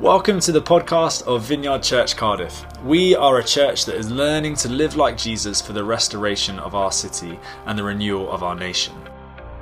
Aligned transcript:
Welcome 0.00 0.40
to 0.40 0.52
the 0.52 0.60
podcast 0.60 1.26
of 1.26 1.44
Vineyard 1.44 1.82
Church 1.82 2.18
Cardiff. 2.18 2.66
We 2.84 3.16
are 3.16 3.38
a 3.38 3.42
church 3.42 3.86
that 3.86 3.94
is 3.94 4.10
learning 4.10 4.56
to 4.56 4.68
live 4.68 4.94
like 4.94 5.16
Jesus 5.16 5.62
for 5.62 5.72
the 5.72 5.84
restoration 5.84 6.58
of 6.58 6.74
our 6.74 6.92
city 6.92 7.40
and 7.64 7.78
the 7.78 7.82
renewal 7.82 8.30
of 8.30 8.42
our 8.42 8.54
nation. 8.54 8.92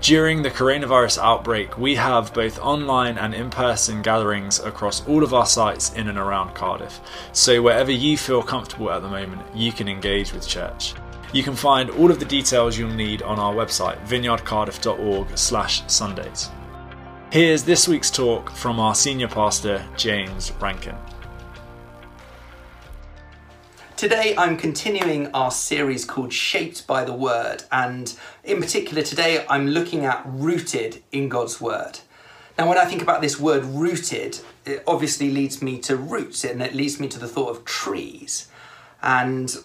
During 0.01 0.43
the 0.43 0.51
coronavirus 0.51 1.23
outbreak, 1.23 1.79
we 1.79 1.95
have 1.95 2.35
both 2.35 2.59
online 2.59 3.17
and 3.17 3.33
in 3.33 3.49
person 3.49 4.03
gatherings 4.03 4.59
across 4.59 5.07
all 5.07 5.23
of 5.23 5.33
our 5.33 5.47
sites 5.47 5.93
in 5.93 6.09
and 6.09 6.19
around 6.19 6.53
Cardiff. 6.53 7.01
So, 7.31 7.63
wherever 7.63 7.93
you 7.93 8.19
feel 8.19 8.43
comfortable 8.43 8.91
at 8.91 9.03
the 9.03 9.09
moment, 9.09 9.43
you 9.55 9.71
can 9.71 9.87
engage 9.87 10.33
with 10.33 10.49
church. 10.49 10.95
You 11.33 11.45
can 11.45 11.55
find 11.55 11.91
all 11.91 12.11
of 12.11 12.19
the 12.19 12.25
details 12.25 12.77
you'll 12.77 12.91
need 12.91 13.23
on 13.23 13.39
our 13.39 13.55
website, 13.55 14.05
vineyardcardiff.org/slash 14.09 15.85
Sundays. 15.87 16.51
Here's 17.35 17.65
this 17.65 17.89
week's 17.89 18.13
talk 18.13 18.49
from 18.49 18.79
our 18.79 18.95
senior 18.95 19.27
pastor, 19.27 19.85
James 19.97 20.53
Rankin. 20.61 20.95
Today, 23.97 24.37
I'm 24.39 24.57
continuing 24.57 25.35
our 25.35 25.51
series 25.51 26.05
called 26.05 26.33
Shaped 26.33 26.87
by 26.87 27.03
the 27.03 27.13
Word, 27.13 27.65
and 27.73 28.17
in 28.45 28.61
particular, 28.61 29.03
today 29.03 29.45
I'm 29.51 29.67
looking 29.67 30.05
at 30.05 30.23
rooted 30.25 31.03
in 31.11 31.29
God's 31.29 31.61
Word. 31.61 31.99
Now, 32.57 32.69
when 32.69 32.79
I 32.79 32.85
think 32.85 33.03
about 33.03 33.21
this 33.21 33.41
word 33.41 33.65
rooted, 33.65 34.39
it 34.65 34.85
obviously 34.87 35.33
leads 35.33 35.61
me 35.61 35.81
to 35.81 35.97
roots 35.97 36.45
and 36.45 36.63
it 36.63 36.73
leads 36.73 37.01
me 37.01 37.09
to 37.09 37.19
the 37.19 37.27
thought 37.27 37.51
of 37.51 37.65
trees. 37.65 38.47
And 39.03 39.57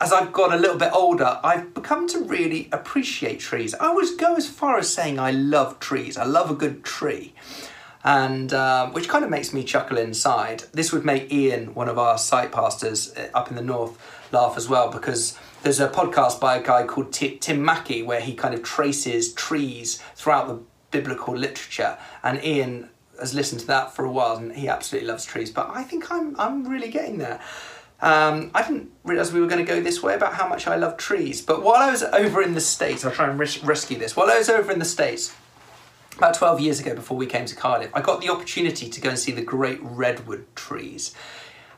as 0.00 0.12
I've 0.12 0.32
got 0.32 0.52
a 0.52 0.56
little 0.56 0.76
bit 0.76 0.92
older, 0.92 1.40
I've 1.42 1.72
become 1.72 2.06
to 2.08 2.20
really 2.20 2.68
appreciate 2.72 3.40
trees. 3.40 3.74
I 3.74 3.92
would 3.92 4.18
go 4.18 4.34
as 4.36 4.48
far 4.48 4.78
as 4.78 4.92
saying 4.92 5.18
I 5.18 5.30
love 5.30 5.78
trees. 5.80 6.18
I 6.18 6.24
love 6.24 6.50
a 6.50 6.54
good 6.54 6.84
tree. 6.84 7.32
And 8.04 8.52
uh, 8.52 8.90
which 8.90 9.08
kind 9.08 9.24
of 9.24 9.30
makes 9.30 9.52
me 9.52 9.64
chuckle 9.64 9.98
inside. 9.98 10.64
This 10.72 10.92
would 10.92 11.04
make 11.04 11.32
Ian, 11.32 11.74
one 11.74 11.88
of 11.88 11.98
our 11.98 12.18
site 12.18 12.52
pastors 12.52 13.12
uh, 13.16 13.28
up 13.34 13.48
in 13.48 13.56
the 13.56 13.62
north, 13.62 13.98
laugh 14.32 14.56
as 14.56 14.68
well 14.68 14.90
because 14.90 15.36
there's 15.62 15.80
a 15.80 15.88
podcast 15.88 16.40
by 16.40 16.56
a 16.56 16.62
guy 16.62 16.84
called 16.84 17.12
T- 17.12 17.38
Tim 17.38 17.64
Mackie 17.64 18.02
where 18.02 18.20
he 18.20 18.34
kind 18.34 18.54
of 18.54 18.62
traces 18.62 19.32
trees 19.32 20.00
throughout 20.14 20.46
the 20.46 20.60
biblical 20.90 21.34
literature. 21.34 21.96
And 22.22 22.44
Ian 22.44 22.90
has 23.18 23.34
listened 23.34 23.62
to 23.62 23.66
that 23.68 23.94
for 23.94 24.04
a 24.04 24.10
while 24.10 24.36
and 24.36 24.52
he 24.52 24.68
absolutely 24.68 25.08
loves 25.08 25.24
trees. 25.24 25.50
But 25.50 25.70
I 25.70 25.82
think 25.82 26.10
I'm 26.10 26.38
I'm 26.38 26.68
really 26.68 26.90
getting 26.90 27.18
there. 27.18 27.40
Um, 28.00 28.50
I 28.54 28.62
didn't 28.62 28.90
realise 29.04 29.32
we 29.32 29.40
were 29.40 29.46
going 29.46 29.64
to 29.64 29.70
go 29.70 29.80
this 29.80 30.02
way 30.02 30.14
about 30.14 30.34
how 30.34 30.46
much 30.46 30.66
I 30.66 30.76
love 30.76 30.96
trees. 30.96 31.40
But 31.40 31.62
while 31.62 31.76
I 31.76 31.90
was 31.90 32.02
over 32.02 32.42
in 32.42 32.54
the 32.54 32.60
States, 32.60 33.04
I'll 33.04 33.12
try 33.12 33.28
and 33.28 33.38
res- 33.38 33.62
rescue 33.64 33.98
this. 33.98 34.14
While 34.14 34.30
I 34.30 34.38
was 34.38 34.50
over 34.50 34.70
in 34.70 34.78
the 34.78 34.84
States, 34.84 35.34
about 36.16 36.34
12 36.34 36.60
years 36.60 36.80
ago 36.80 36.94
before 36.94 37.16
we 37.16 37.26
came 37.26 37.46
to 37.46 37.56
Cardiff, 37.56 37.90
I 37.94 38.00
got 38.00 38.20
the 38.20 38.28
opportunity 38.28 38.88
to 38.88 39.00
go 39.00 39.10
and 39.10 39.18
see 39.18 39.32
the 39.32 39.42
great 39.42 39.78
redwood 39.82 40.46
trees, 40.54 41.14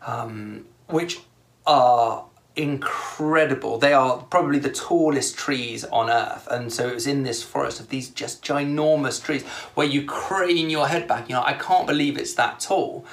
um, 0.04 0.64
which 0.86 1.20
are 1.66 2.24
incredible. 2.56 3.78
They 3.78 3.92
are 3.92 4.18
probably 4.18 4.58
the 4.58 4.70
tallest 4.70 5.36
trees 5.36 5.84
on 5.84 6.10
earth. 6.10 6.48
And 6.50 6.72
so 6.72 6.88
it 6.88 6.94
was 6.94 7.06
in 7.06 7.22
this 7.22 7.42
forest 7.42 7.78
of 7.78 7.88
these 7.88 8.10
just 8.10 8.44
ginormous 8.44 9.22
trees 9.22 9.44
where 9.74 9.86
you 9.86 10.04
crane 10.04 10.68
your 10.68 10.88
head 10.88 11.06
back, 11.06 11.28
you 11.28 11.36
know, 11.36 11.42
I 11.42 11.52
can't 11.52 11.86
believe 11.86 12.18
it's 12.18 12.34
that 12.34 12.58
tall. 12.58 13.06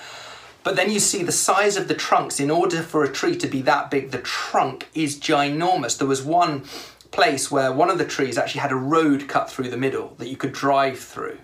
But 0.66 0.76
then 0.76 0.90
you 0.90 1.00
see 1.00 1.22
the 1.22 1.32
size 1.32 1.78
of 1.78 1.88
the 1.88 1.94
trunks. 1.94 2.40
In 2.40 2.50
order 2.50 2.82
for 2.82 3.04
a 3.04 3.14
tree 3.14 3.38
to 3.38 3.48
be 3.48 3.62
that 3.62 3.92
big, 3.92 4.10
the 4.10 4.18
trunk 4.18 4.90
is 4.96 5.16
ginormous. 5.16 5.96
There 5.96 6.08
was 6.08 6.24
one 6.24 6.64
place 7.12 7.52
where 7.52 7.72
one 7.72 7.92
of 7.92 8.00
the 8.00 8.06
trees 8.06 8.36
actually 8.36 8.62
had 8.62 8.72
a 8.72 8.76
road 8.76 9.28
cut 9.28 9.48
through 9.48 9.70
the 9.70 9.78
middle 9.78 10.16
that 10.18 10.28
you 10.28 10.36
could 10.36 10.54
drive 10.54 10.98
through. 10.98 11.38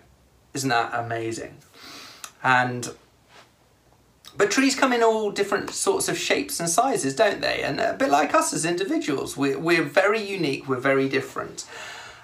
Isn't 0.56 0.70
that 0.70 0.92
amazing? 0.96 1.60
And 2.44 2.92
but 4.36 4.50
trees 4.50 4.76
come 4.76 4.92
in 4.92 5.04
all 5.04 5.30
different 5.30 5.70
sorts 5.70 6.10
of 6.10 6.18
shapes 6.18 6.60
and 6.60 6.68
sizes, 6.68 7.16
don't 7.16 7.42
they? 7.42 7.62
And 7.62 7.80
a 7.80 7.94
bit 7.94 8.10
like 8.10 8.34
us 8.34 8.54
as 8.54 8.66
individuals, 8.66 9.38
we're, 9.38 9.60
we're 9.60 9.84
very 9.84 10.24
unique, 10.24 10.68
we're 10.68 10.80
very 10.80 11.08
different. 11.08 11.66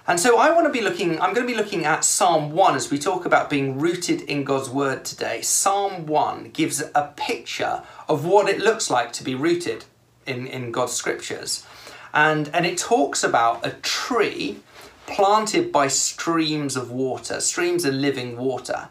And 0.09 0.21
so 0.21 0.37
I 0.37 0.51
want 0.51 0.65
to 0.65 0.71
be 0.71 0.79
looking, 0.79 1.19
I'm 1.19 1.33
going 1.33 1.45
to 1.45 1.53
be 1.53 1.57
looking 1.57 1.83
at 1.83 2.05
Psalm 2.05 2.51
1 2.51 2.75
as 2.75 2.89
we 2.89 2.97
talk 2.97 3.25
about 3.25 3.49
being 3.49 3.77
rooted 3.77 4.21
in 4.21 4.45
God's 4.45 4.69
Word 4.69 5.03
today. 5.03 5.41
Psalm 5.41 6.05
1 6.05 6.51
gives 6.51 6.81
a 6.95 7.13
picture 7.17 7.83
of 8.07 8.23
what 8.23 8.47
it 8.47 8.59
looks 8.59 8.89
like 8.89 9.11
to 9.13 9.23
be 9.25 9.35
rooted 9.35 9.83
in, 10.25 10.47
in 10.47 10.71
God's 10.71 10.93
scriptures. 10.93 11.65
And, 12.13 12.49
and 12.53 12.65
it 12.65 12.77
talks 12.77 13.21
about 13.21 13.65
a 13.65 13.71
tree 13.81 14.61
planted 15.07 15.73
by 15.73 15.89
streams 15.89 16.77
of 16.77 16.89
water, 16.89 17.41
streams 17.41 17.83
of 17.83 17.93
living 17.93 18.37
water. 18.37 18.87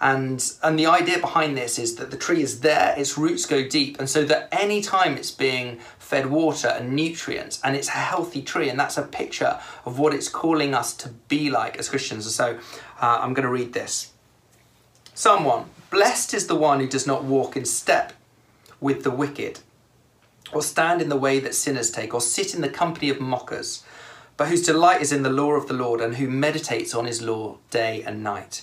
And, 0.00 0.42
and 0.62 0.78
the 0.78 0.86
idea 0.86 1.18
behind 1.18 1.56
this 1.56 1.78
is 1.78 1.96
that 1.96 2.10
the 2.10 2.16
tree 2.16 2.42
is 2.42 2.60
there, 2.60 2.94
its 2.96 3.18
roots 3.18 3.44
go 3.44 3.68
deep, 3.68 3.98
and 3.98 4.08
so 4.08 4.24
that 4.24 4.48
any 4.50 4.80
time 4.80 5.16
it's 5.16 5.30
being 5.30 5.78
fed 5.98 6.30
water 6.30 6.68
and 6.68 6.96
nutrients, 6.96 7.60
and 7.62 7.76
it's 7.76 7.88
a 7.88 7.92
healthy 7.92 8.40
tree, 8.40 8.70
and 8.70 8.80
that's 8.80 8.96
a 8.96 9.02
picture 9.02 9.60
of 9.84 9.98
what 9.98 10.14
it's 10.14 10.28
calling 10.28 10.74
us 10.74 10.94
to 10.94 11.10
be 11.28 11.50
like 11.50 11.76
as 11.76 11.90
Christians. 11.90 12.34
So 12.34 12.58
uh, 13.00 13.18
I'm 13.20 13.34
going 13.34 13.44
to 13.44 13.52
read 13.52 13.74
this. 13.74 14.12
1 15.20 15.66
Blessed 15.90 16.32
is 16.34 16.46
the 16.46 16.56
one 16.56 16.80
who 16.80 16.86
does 16.86 17.06
not 17.06 17.24
walk 17.24 17.56
in 17.56 17.66
step 17.66 18.14
with 18.80 19.02
the 19.02 19.10
wicked, 19.10 19.60
or 20.50 20.62
stand 20.62 21.02
in 21.02 21.10
the 21.10 21.16
way 21.16 21.40
that 21.40 21.54
sinners 21.54 21.90
take, 21.90 22.14
or 22.14 22.22
sit 22.22 22.54
in 22.54 22.62
the 22.62 22.70
company 22.70 23.10
of 23.10 23.20
mockers, 23.20 23.84
but 24.38 24.48
whose 24.48 24.64
delight 24.64 25.02
is 25.02 25.12
in 25.12 25.22
the 25.22 25.30
law 25.30 25.52
of 25.52 25.68
the 25.68 25.74
Lord, 25.74 26.00
and 26.00 26.16
who 26.16 26.28
meditates 26.28 26.94
on 26.94 27.04
his 27.04 27.20
law 27.20 27.58
day 27.70 28.02
and 28.02 28.22
night. 28.24 28.62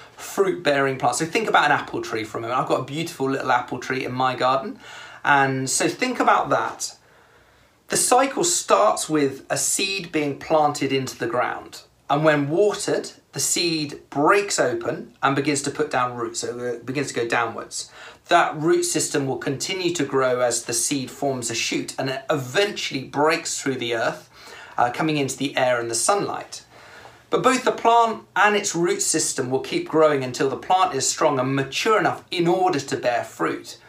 fruit 0.21 0.63
bearing 0.63 0.97
plants, 0.97 1.19
so 1.19 1.25
think 1.25 1.49
about 1.49 1.65
an 1.65 1.71
apple 1.71 2.01
tree 2.01 2.23
for 2.23 2.37
a 2.37 2.41
moment. 2.41 2.59
I've 2.59 2.67
got 2.67 2.81
a 2.81 2.85
beautiful 2.85 3.29
little 3.29 3.51
apple 3.51 3.79
tree 3.79 4.05
in 4.05 4.11
my 4.11 4.35
garden. 4.35 4.79
And 5.23 5.69
so 5.69 5.87
think 5.87 6.19
about 6.19 6.49
that. 6.49 6.95
The 7.89 7.97
cycle 7.97 8.43
starts 8.43 9.09
with 9.09 9.45
a 9.49 9.57
seed 9.57 10.11
being 10.11 10.39
planted 10.39 10.93
into 10.93 11.17
the 11.17 11.27
ground. 11.27 11.81
And 12.09 12.23
when 12.23 12.49
watered, 12.49 13.11
the 13.33 13.39
seed 13.39 14.01
breaks 14.09 14.59
open 14.59 15.13
and 15.23 15.35
begins 15.35 15.61
to 15.63 15.71
put 15.71 15.91
down 15.91 16.15
roots, 16.15 16.41
so 16.41 16.57
it 16.59 16.85
begins 16.85 17.07
to 17.09 17.13
go 17.13 17.27
downwards. 17.27 17.91
That 18.27 18.55
root 18.57 18.83
system 18.83 19.27
will 19.27 19.37
continue 19.37 19.93
to 19.95 20.05
grow 20.05 20.39
as 20.41 20.63
the 20.63 20.73
seed 20.73 21.11
forms 21.11 21.49
a 21.49 21.55
shoot 21.55 21.95
and 21.97 22.09
it 22.09 22.23
eventually 22.29 23.03
breaks 23.03 23.61
through 23.61 23.75
the 23.75 23.95
earth, 23.95 24.29
uh, 24.77 24.91
coming 24.91 25.17
into 25.17 25.37
the 25.37 25.55
air 25.57 25.79
and 25.79 25.89
the 25.89 25.95
sunlight. 25.95 26.63
But 27.31 27.43
both 27.43 27.63
the 27.63 27.71
plant 27.71 28.25
and 28.35 28.57
its 28.57 28.75
root 28.75 29.01
system 29.01 29.49
will 29.49 29.61
keep 29.61 29.87
growing 29.87 30.21
until 30.21 30.49
the 30.49 30.57
plant 30.57 30.93
is 30.93 31.07
strong 31.07 31.39
and 31.39 31.55
mature 31.55 31.97
enough 31.97 32.25
in 32.29 32.45
order 32.45 32.79
to 32.79 32.97
bear 32.97 33.23
fruit. 33.23 33.79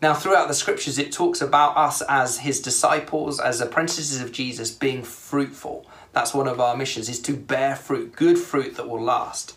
Now, 0.00 0.14
throughout 0.14 0.46
the 0.46 0.54
scriptures, 0.54 0.96
it 0.96 1.10
talks 1.10 1.42
about 1.42 1.76
us 1.76 2.00
as 2.08 2.38
his 2.38 2.62
disciples, 2.62 3.40
as 3.40 3.60
apprentices 3.60 4.22
of 4.22 4.30
Jesus, 4.30 4.70
being 4.70 5.02
fruitful. 5.02 5.84
That's 6.12 6.32
one 6.32 6.46
of 6.46 6.60
our 6.60 6.76
missions, 6.76 7.08
is 7.08 7.20
to 7.22 7.36
bear 7.36 7.74
fruit, 7.74 8.14
good 8.14 8.38
fruit 8.38 8.76
that 8.76 8.88
will 8.88 9.02
last. 9.02 9.56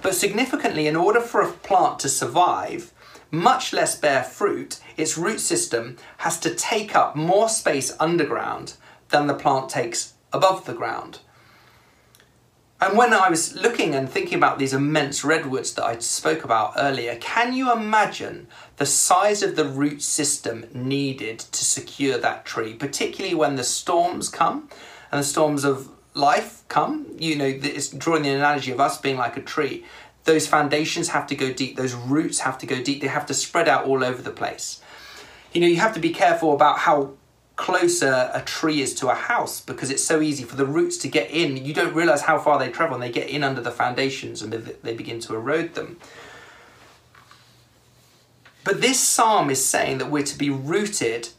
But 0.00 0.14
significantly, 0.14 0.86
in 0.86 0.96
order 0.96 1.20
for 1.20 1.42
a 1.42 1.52
plant 1.52 1.98
to 2.00 2.08
survive, 2.08 2.92
much 3.30 3.74
less 3.74 3.98
bear 3.98 4.24
fruit, 4.24 4.80
its 4.96 5.18
root 5.18 5.40
system 5.40 5.98
has 6.18 6.40
to 6.40 6.54
take 6.54 6.96
up 6.96 7.14
more 7.14 7.50
space 7.50 7.94
underground 8.00 8.74
than 9.10 9.26
the 9.26 9.34
plant 9.34 9.68
takes 9.68 10.14
above 10.32 10.64
the 10.64 10.74
ground. 10.74 11.20
And 12.78 12.96
when 12.96 13.14
I 13.14 13.30
was 13.30 13.54
looking 13.54 13.94
and 13.94 14.08
thinking 14.08 14.36
about 14.36 14.58
these 14.58 14.74
immense 14.74 15.24
redwoods 15.24 15.72
that 15.74 15.84
I 15.84 15.98
spoke 15.98 16.44
about 16.44 16.74
earlier, 16.76 17.16
can 17.16 17.54
you 17.54 17.72
imagine 17.72 18.48
the 18.76 18.84
size 18.84 19.42
of 19.42 19.56
the 19.56 19.64
root 19.64 20.02
system 20.02 20.66
needed 20.74 21.38
to 21.38 21.64
secure 21.64 22.18
that 22.18 22.44
tree, 22.44 22.74
particularly 22.74 23.34
when 23.34 23.56
the 23.56 23.64
storms 23.64 24.28
come 24.28 24.68
and 25.10 25.20
the 25.20 25.24
storms 25.24 25.64
of 25.64 25.88
life 26.12 26.64
come? 26.68 27.06
You 27.18 27.36
know, 27.36 27.46
it's 27.46 27.88
drawing 27.88 28.24
the 28.24 28.30
analogy 28.30 28.72
of 28.72 28.80
us 28.80 29.00
being 29.00 29.16
like 29.16 29.38
a 29.38 29.42
tree. 29.42 29.86
Those 30.24 30.46
foundations 30.46 31.08
have 31.08 31.26
to 31.28 31.34
go 31.34 31.54
deep, 31.54 31.76
those 31.76 31.94
roots 31.94 32.40
have 32.40 32.58
to 32.58 32.66
go 32.66 32.82
deep, 32.82 33.00
they 33.00 33.06
have 33.06 33.26
to 33.26 33.34
spread 33.34 33.68
out 33.68 33.86
all 33.86 34.04
over 34.04 34.20
the 34.20 34.30
place. 34.30 34.82
You 35.52 35.62
know, 35.62 35.66
you 35.66 35.76
have 35.76 35.94
to 35.94 36.00
be 36.00 36.10
careful 36.10 36.52
about 36.52 36.80
how 36.80 37.14
closer 37.56 38.30
a 38.34 38.42
tree 38.42 38.82
is 38.82 38.94
to 38.94 39.08
a 39.08 39.14
house 39.14 39.60
because 39.60 39.90
it's 39.90 40.04
so 40.04 40.20
easy 40.20 40.44
for 40.44 40.56
the 40.56 40.66
roots 40.66 40.98
to 40.98 41.08
get 41.08 41.30
in. 41.30 41.56
You 41.56 41.72
don't 41.72 41.94
realize 41.94 42.22
how 42.22 42.38
far 42.38 42.58
they 42.58 42.68
travel 42.68 42.94
and 42.94 43.02
they 43.02 43.10
get 43.10 43.28
in 43.28 43.42
under 43.42 43.62
the 43.62 43.70
foundations 43.70 44.42
and 44.42 44.52
they 44.52 44.94
begin 44.94 45.20
to 45.20 45.34
erode 45.34 45.74
them. 45.74 45.98
But 48.62 48.80
this 48.80 49.00
psalm 49.00 49.48
is 49.48 49.64
saying 49.64 49.98
that 49.98 50.10
we're 50.10 50.24
to 50.24 50.38
be 50.38 50.50
rooted 50.50 51.30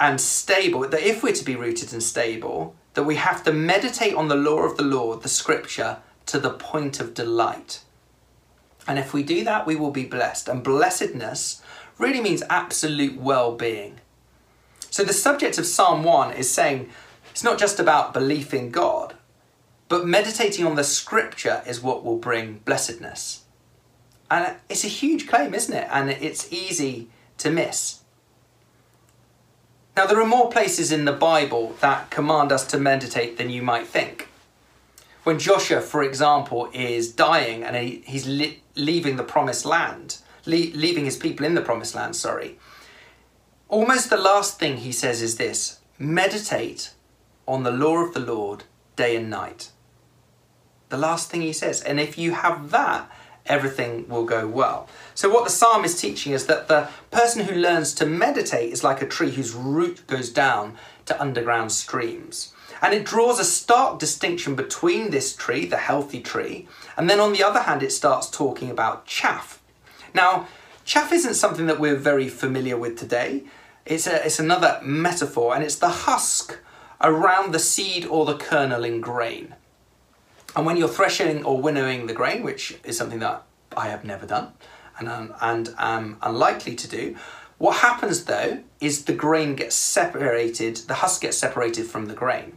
and 0.00 0.20
stable, 0.20 0.80
that 0.80 1.02
if 1.02 1.22
we're 1.22 1.34
to 1.34 1.44
be 1.44 1.54
rooted 1.54 1.92
and 1.92 2.02
stable, 2.02 2.74
that 2.94 3.04
we 3.04 3.16
have 3.16 3.44
to 3.44 3.52
meditate 3.52 4.14
on 4.14 4.28
the 4.28 4.34
law 4.34 4.60
of 4.60 4.76
the 4.76 4.82
Lord, 4.82 5.22
the 5.22 5.28
scripture, 5.28 5.98
to 6.26 6.38
the 6.40 6.50
point 6.50 6.98
of 6.98 7.14
delight. 7.14 7.82
And 8.88 8.98
if 8.98 9.12
we 9.12 9.22
do 9.22 9.44
that, 9.44 9.66
we 9.66 9.76
will 9.76 9.90
be 9.90 10.04
blessed. 10.04 10.48
And 10.48 10.62
blessedness 10.62 11.62
really 11.98 12.20
means 12.20 12.42
absolute 12.48 13.20
well 13.20 13.54
being. 13.54 14.00
So 14.96 15.04
the 15.04 15.12
subject 15.12 15.58
of 15.58 15.66
Psalm 15.66 16.04
1 16.04 16.32
is 16.32 16.50
saying 16.50 16.88
it's 17.30 17.44
not 17.44 17.58
just 17.58 17.78
about 17.78 18.14
belief 18.14 18.54
in 18.54 18.70
God, 18.70 19.12
but 19.90 20.06
meditating 20.06 20.64
on 20.64 20.74
the 20.74 20.84
scripture 20.84 21.62
is 21.66 21.82
what 21.82 22.02
will 22.02 22.16
bring 22.16 22.62
blessedness. 22.64 23.42
And 24.30 24.56
it's 24.70 24.84
a 24.84 24.88
huge 24.88 25.28
claim, 25.28 25.52
isn't 25.52 25.76
it? 25.76 25.86
And 25.90 26.08
it's 26.08 26.50
easy 26.50 27.10
to 27.36 27.50
miss. 27.50 28.04
Now, 29.98 30.06
there 30.06 30.18
are 30.18 30.26
more 30.26 30.50
places 30.50 30.90
in 30.90 31.04
the 31.04 31.12
Bible 31.12 31.76
that 31.80 32.08
command 32.08 32.50
us 32.50 32.66
to 32.68 32.78
meditate 32.78 33.36
than 33.36 33.50
you 33.50 33.60
might 33.60 33.86
think. 33.86 34.30
When 35.24 35.38
Joshua, 35.38 35.82
for 35.82 36.02
example, 36.02 36.70
is 36.72 37.12
dying 37.12 37.62
and 37.62 37.76
he, 37.76 38.02
he's 38.06 38.26
li- 38.26 38.62
leaving 38.76 39.16
the 39.16 39.24
promised 39.24 39.66
land, 39.66 40.16
le- 40.46 40.72
leaving 40.72 41.04
his 41.04 41.18
people 41.18 41.44
in 41.44 41.54
the 41.54 41.60
promised 41.60 41.94
land, 41.94 42.16
sorry, 42.16 42.58
almost 43.68 44.10
the 44.10 44.16
last 44.16 44.58
thing 44.58 44.78
he 44.78 44.92
says 44.92 45.22
is 45.22 45.36
this 45.36 45.80
meditate 45.98 46.92
on 47.46 47.62
the 47.62 47.70
law 47.70 47.98
of 47.98 48.14
the 48.14 48.20
Lord 48.20 48.64
day 48.96 49.16
and 49.16 49.30
night. 49.30 49.70
The 50.88 50.96
last 50.96 51.30
thing 51.30 51.42
he 51.42 51.52
says. 51.52 51.82
And 51.82 51.98
if 51.98 52.16
you 52.16 52.32
have 52.32 52.70
that, 52.70 53.10
everything 53.46 54.08
will 54.08 54.24
go 54.24 54.46
well. 54.46 54.88
So, 55.14 55.28
what 55.30 55.44
the 55.44 55.50
psalm 55.50 55.84
is 55.84 56.00
teaching 56.00 56.32
is 56.32 56.46
that 56.46 56.68
the 56.68 56.88
person 57.10 57.44
who 57.44 57.54
learns 57.54 57.94
to 57.94 58.06
meditate 58.06 58.72
is 58.72 58.84
like 58.84 59.02
a 59.02 59.06
tree 59.06 59.30
whose 59.30 59.54
root 59.54 60.06
goes 60.06 60.30
down 60.30 60.76
to 61.06 61.20
underground 61.20 61.72
streams. 61.72 62.52
And 62.82 62.92
it 62.92 63.06
draws 63.06 63.40
a 63.40 63.44
stark 63.44 63.98
distinction 63.98 64.54
between 64.54 65.10
this 65.10 65.34
tree, 65.34 65.64
the 65.64 65.78
healthy 65.78 66.20
tree, 66.20 66.68
and 66.96 67.08
then 67.08 67.20
on 67.20 67.32
the 67.32 67.42
other 67.42 67.60
hand, 67.60 67.82
it 67.82 67.92
starts 67.92 68.28
talking 68.28 68.70
about 68.70 69.06
chaff. 69.06 69.62
Now, 70.14 70.46
chaff 70.86 71.12
isn't 71.12 71.34
something 71.34 71.66
that 71.66 71.80
we're 71.80 71.96
very 71.96 72.28
familiar 72.28 72.78
with 72.78 72.96
today. 72.96 73.42
It's, 73.84 74.06
a, 74.06 74.24
it's 74.24 74.38
another 74.38 74.80
metaphor, 74.82 75.54
and 75.54 75.62
it's 75.62 75.76
the 75.76 75.88
husk 75.88 76.58
around 77.02 77.52
the 77.52 77.58
seed 77.58 78.06
or 78.06 78.24
the 78.24 78.36
kernel 78.36 78.84
in 78.84 79.00
grain. 79.00 79.54
And 80.54 80.64
when 80.64 80.78
you're 80.78 80.88
threshing 80.88 81.44
or 81.44 81.60
winnowing 81.60 82.06
the 82.06 82.14
grain, 82.14 82.42
which 82.42 82.78
is 82.84 82.96
something 82.96 83.18
that 83.18 83.42
I 83.76 83.88
have 83.88 84.04
never 84.04 84.24
done 84.24 84.52
and, 84.98 85.08
um, 85.08 85.34
and 85.42 85.74
am 85.76 86.16
unlikely 86.22 86.74
to 86.76 86.88
do, 86.88 87.16
what 87.58 87.78
happens 87.78 88.24
though 88.24 88.62
is 88.80 89.04
the 89.04 89.12
grain 89.12 89.54
gets 89.54 89.74
separated, 89.74 90.76
the 90.88 90.94
husk 90.94 91.22
gets 91.22 91.36
separated 91.36 91.86
from 91.86 92.06
the 92.06 92.14
grain. 92.14 92.56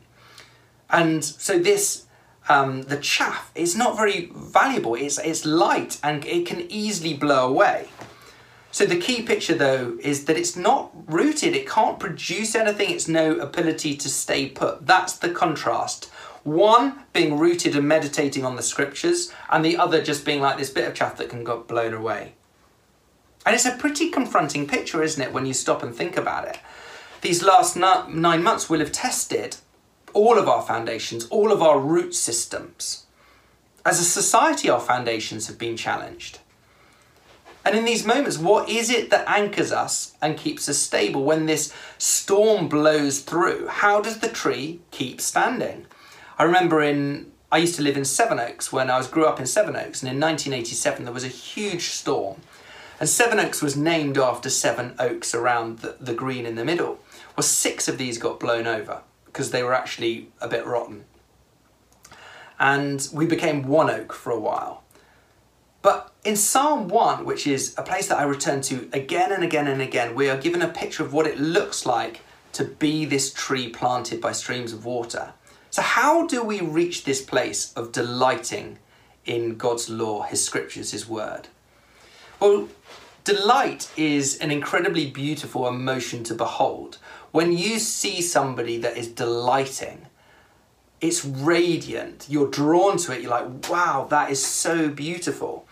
And 0.89 1.25
so 1.25 1.59
this, 1.59 2.05
um, 2.47 2.83
the 2.83 2.97
chaff, 2.97 3.51
is 3.53 3.75
not 3.75 3.97
very 3.97 4.31
valuable. 4.33 4.95
It's, 4.95 5.17
it's 5.19 5.45
light 5.45 5.99
and 6.01 6.23
it 6.25 6.45
can 6.45 6.61
easily 6.71 7.13
blow 7.13 7.49
away. 7.49 7.89
So 8.71 8.85
the 8.85 8.99
key 8.99 9.23
picture 9.23 9.55
though 9.55 9.97
is 10.01 10.25
that 10.25 10.37
it's 10.37 10.55
not 10.55 10.91
rooted, 11.11 11.55
it 11.55 11.67
can't 11.67 11.99
produce 11.99 12.55
anything, 12.55 12.91
it's 12.91 13.07
no 13.07 13.37
ability 13.39 13.97
to 13.97 14.09
stay 14.09 14.47
put. 14.47 14.85
That's 14.85 15.17
the 15.17 15.31
contrast 15.31 16.11
one 16.43 17.03
being 17.13 17.37
rooted 17.37 17.75
and 17.75 17.87
meditating 17.87 18.45
on 18.45 18.55
the 18.55 18.63
scriptures, 18.63 19.31
and 19.49 19.63
the 19.63 19.77
other 19.77 20.01
just 20.01 20.25
being 20.25 20.41
like 20.41 20.57
this 20.57 20.69
bit 20.69 20.87
of 20.87 20.93
chaff 20.93 21.17
that 21.17 21.29
can 21.29 21.43
get 21.43 21.67
blown 21.67 21.93
away. 21.93 22.33
And 23.45 23.55
it's 23.55 23.65
a 23.65 23.75
pretty 23.75 24.09
confronting 24.09 24.67
picture, 24.67 25.01
isn't 25.03 25.21
it, 25.21 25.33
when 25.33 25.45
you 25.45 25.53
stop 25.53 25.83
and 25.83 25.93
think 25.93 26.17
about 26.17 26.47
it? 26.47 26.59
These 27.21 27.43
last 27.43 27.75
nine 27.75 28.43
months 28.43 28.69
will 28.69 28.79
have 28.79 28.91
tested 28.91 29.57
all 30.13 30.37
of 30.37 30.47
our 30.47 30.61
foundations, 30.61 31.25
all 31.27 31.51
of 31.51 31.61
our 31.61 31.79
root 31.79 32.15
systems. 32.15 33.05
As 33.85 33.99
a 33.99 34.03
society, 34.03 34.69
our 34.69 34.79
foundations 34.79 35.47
have 35.47 35.57
been 35.57 35.77
challenged. 35.77 36.39
And 37.65 37.77
in 37.77 37.85
these 37.85 38.05
moments, 38.05 38.37
what 38.37 38.69
is 38.69 38.89
it 38.89 39.09
that 39.09 39.27
anchors 39.27 39.71
us 39.71 40.15
and 40.21 40.37
keeps 40.37 40.69
us 40.69 40.77
stable 40.77 41.23
when 41.23 41.45
this 41.45 41.73
storm 41.97 42.69
blows 42.69 43.19
through? 43.19 43.67
How 43.67 44.01
does 44.01 44.19
the 44.19 44.29
tree 44.29 44.79
keep 44.91 45.19
standing? 45.19 45.85
I 46.37 46.43
remember 46.43 46.81
in 46.81 47.31
I 47.51 47.57
used 47.57 47.75
to 47.75 47.81
live 47.81 47.97
in 47.97 48.05
Sevenoaks 48.05 48.71
when 48.71 48.91
I 48.91 48.97
was 48.97 49.07
grew 49.07 49.25
up 49.25 49.39
in 49.39 49.47
Sevenoaks, 49.47 50.03
and 50.03 50.11
in 50.11 50.19
1987 50.19 51.03
there 51.03 51.13
was 51.13 51.23
a 51.23 51.29
huge 51.29 51.89
storm, 51.89 52.41
and 52.99 53.09
Sevenoaks 53.09 53.61
was 53.61 53.75
named 53.75 54.19
after 54.19 54.51
seven 54.51 54.93
oaks 54.99 55.33
around 55.33 55.79
the, 55.79 55.97
the 55.99 56.13
green 56.13 56.45
in 56.45 56.55
the 56.55 56.65
middle. 56.65 56.99
Well, 57.35 57.43
six 57.43 57.87
of 57.87 57.97
these 57.97 58.19
got 58.19 58.39
blown 58.39 58.67
over 58.67 59.01
because 59.25 59.49
they 59.49 59.63
were 59.63 59.73
actually 59.73 60.29
a 60.39 60.47
bit 60.47 60.65
rotten, 60.65 61.05
and 62.59 63.07
we 63.11 63.25
became 63.25 63.67
one 63.67 63.89
oak 63.89 64.13
for 64.13 64.31
a 64.31 64.39
while. 64.39 64.83
But 65.81 66.08
in 66.23 66.35
Psalm 66.35 66.87
1, 66.87 67.25
which 67.25 67.47
is 67.47 67.73
a 67.77 67.83
place 67.83 68.07
that 68.07 68.17
I 68.17 68.23
return 68.23 68.61
to 68.63 68.89
again 68.91 69.31
and 69.31 69.43
again 69.43 69.67
and 69.67 69.81
again, 69.81 70.15
we 70.15 70.29
are 70.29 70.37
given 70.37 70.61
a 70.61 70.67
picture 70.67 71.03
of 71.03 71.13
what 71.13 71.25
it 71.25 71.39
looks 71.39 71.85
like 71.85 72.21
to 72.53 72.65
be 72.65 73.05
this 73.05 73.31
tree 73.31 73.69
planted 73.69 74.19
by 74.19 74.33
streams 74.33 74.73
of 74.73 74.85
water. 74.85 75.33
So, 75.69 75.81
how 75.81 76.27
do 76.27 76.43
we 76.43 76.61
reach 76.61 77.03
this 77.03 77.21
place 77.21 77.71
of 77.73 77.91
delighting 77.91 78.79
in 79.25 79.55
God's 79.55 79.89
law, 79.89 80.23
His 80.23 80.43
scriptures, 80.43 80.91
His 80.91 81.07
word? 81.07 81.47
Well, 82.39 82.67
delight 83.23 83.89
is 83.95 84.37
an 84.39 84.51
incredibly 84.51 85.09
beautiful 85.09 85.67
emotion 85.67 86.23
to 86.25 86.33
behold. 86.33 86.97
When 87.31 87.55
you 87.55 87.79
see 87.79 88.21
somebody 88.21 88.77
that 88.79 88.97
is 88.97 89.07
delighting, 89.07 90.07
it's 90.99 91.23
radiant, 91.23 92.25
you're 92.27 92.49
drawn 92.49 92.97
to 92.97 93.13
it, 93.13 93.21
you're 93.21 93.31
like, 93.31 93.69
wow, 93.69 94.07
that 94.09 94.31
is 94.31 94.43
so 94.43 94.89
beautiful. 94.89 95.65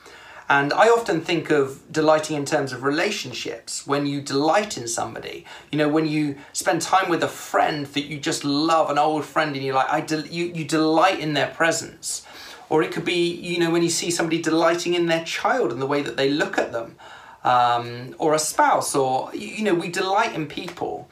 And 0.49 0.71
I 0.71 0.87
often 0.87 1.19
think 1.19 1.49
of 1.49 1.81
delighting 1.91 2.37
in 2.37 2.45
terms 2.45 2.71
of 2.71 2.83
relationships. 2.83 3.85
When 3.85 4.07
you 4.07 4.21
delight 4.21 4.77
in 4.77 4.87
somebody, 4.87 5.45
you 5.71 5.77
know, 5.77 5.89
when 5.89 6.05
you 6.05 6.37
spend 6.53 6.81
time 6.81 7.09
with 7.09 7.21
a 7.21 7.27
friend 7.27 7.85
that 7.87 8.05
you 8.05 8.17
just 8.17 8.45
love, 8.45 8.89
an 8.89 8.97
old 8.97 9.25
friend, 9.25 9.55
and 9.55 9.65
you're 9.65 9.75
like, 9.75 9.89
I 9.89 9.99
del- 9.99 10.25
you, 10.25 10.45
you 10.45 10.63
delight 10.63 11.19
in 11.19 11.33
their 11.33 11.47
presence. 11.47 12.25
Or 12.69 12.81
it 12.81 12.91
could 12.91 13.05
be, 13.05 13.33
you 13.33 13.59
know, 13.59 13.71
when 13.71 13.83
you 13.83 13.89
see 13.89 14.09
somebody 14.09 14.41
delighting 14.41 14.93
in 14.93 15.07
their 15.07 15.23
child 15.25 15.71
and 15.71 15.81
the 15.81 15.85
way 15.85 16.01
that 16.01 16.15
they 16.15 16.29
look 16.29 16.57
at 16.57 16.71
them, 16.71 16.95
um, 17.43 18.15
or 18.17 18.33
a 18.33 18.39
spouse, 18.39 18.95
or, 18.95 19.33
you 19.33 19.63
know, 19.63 19.73
we 19.73 19.89
delight 19.89 20.33
in 20.33 20.47
people. 20.47 21.09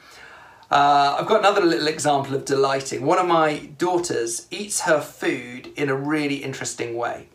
Uh, 0.70 1.16
I've 1.18 1.26
got 1.26 1.40
another 1.40 1.62
little 1.62 1.86
example 1.88 2.34
of 2.34 2.44
delighting. 2.44 3.04
One 3.04 3.18
of 3.18 3.26
my 3.26 3.70
daughters 3.78 4.46
eats 4.50 4.80
her 4.80 5.00
food 5.00 5.72
in 5.76 5.88
a 5.88 5.94
really 5.94 6.36
interesting 6.36 6.96
way. 6.96 7.28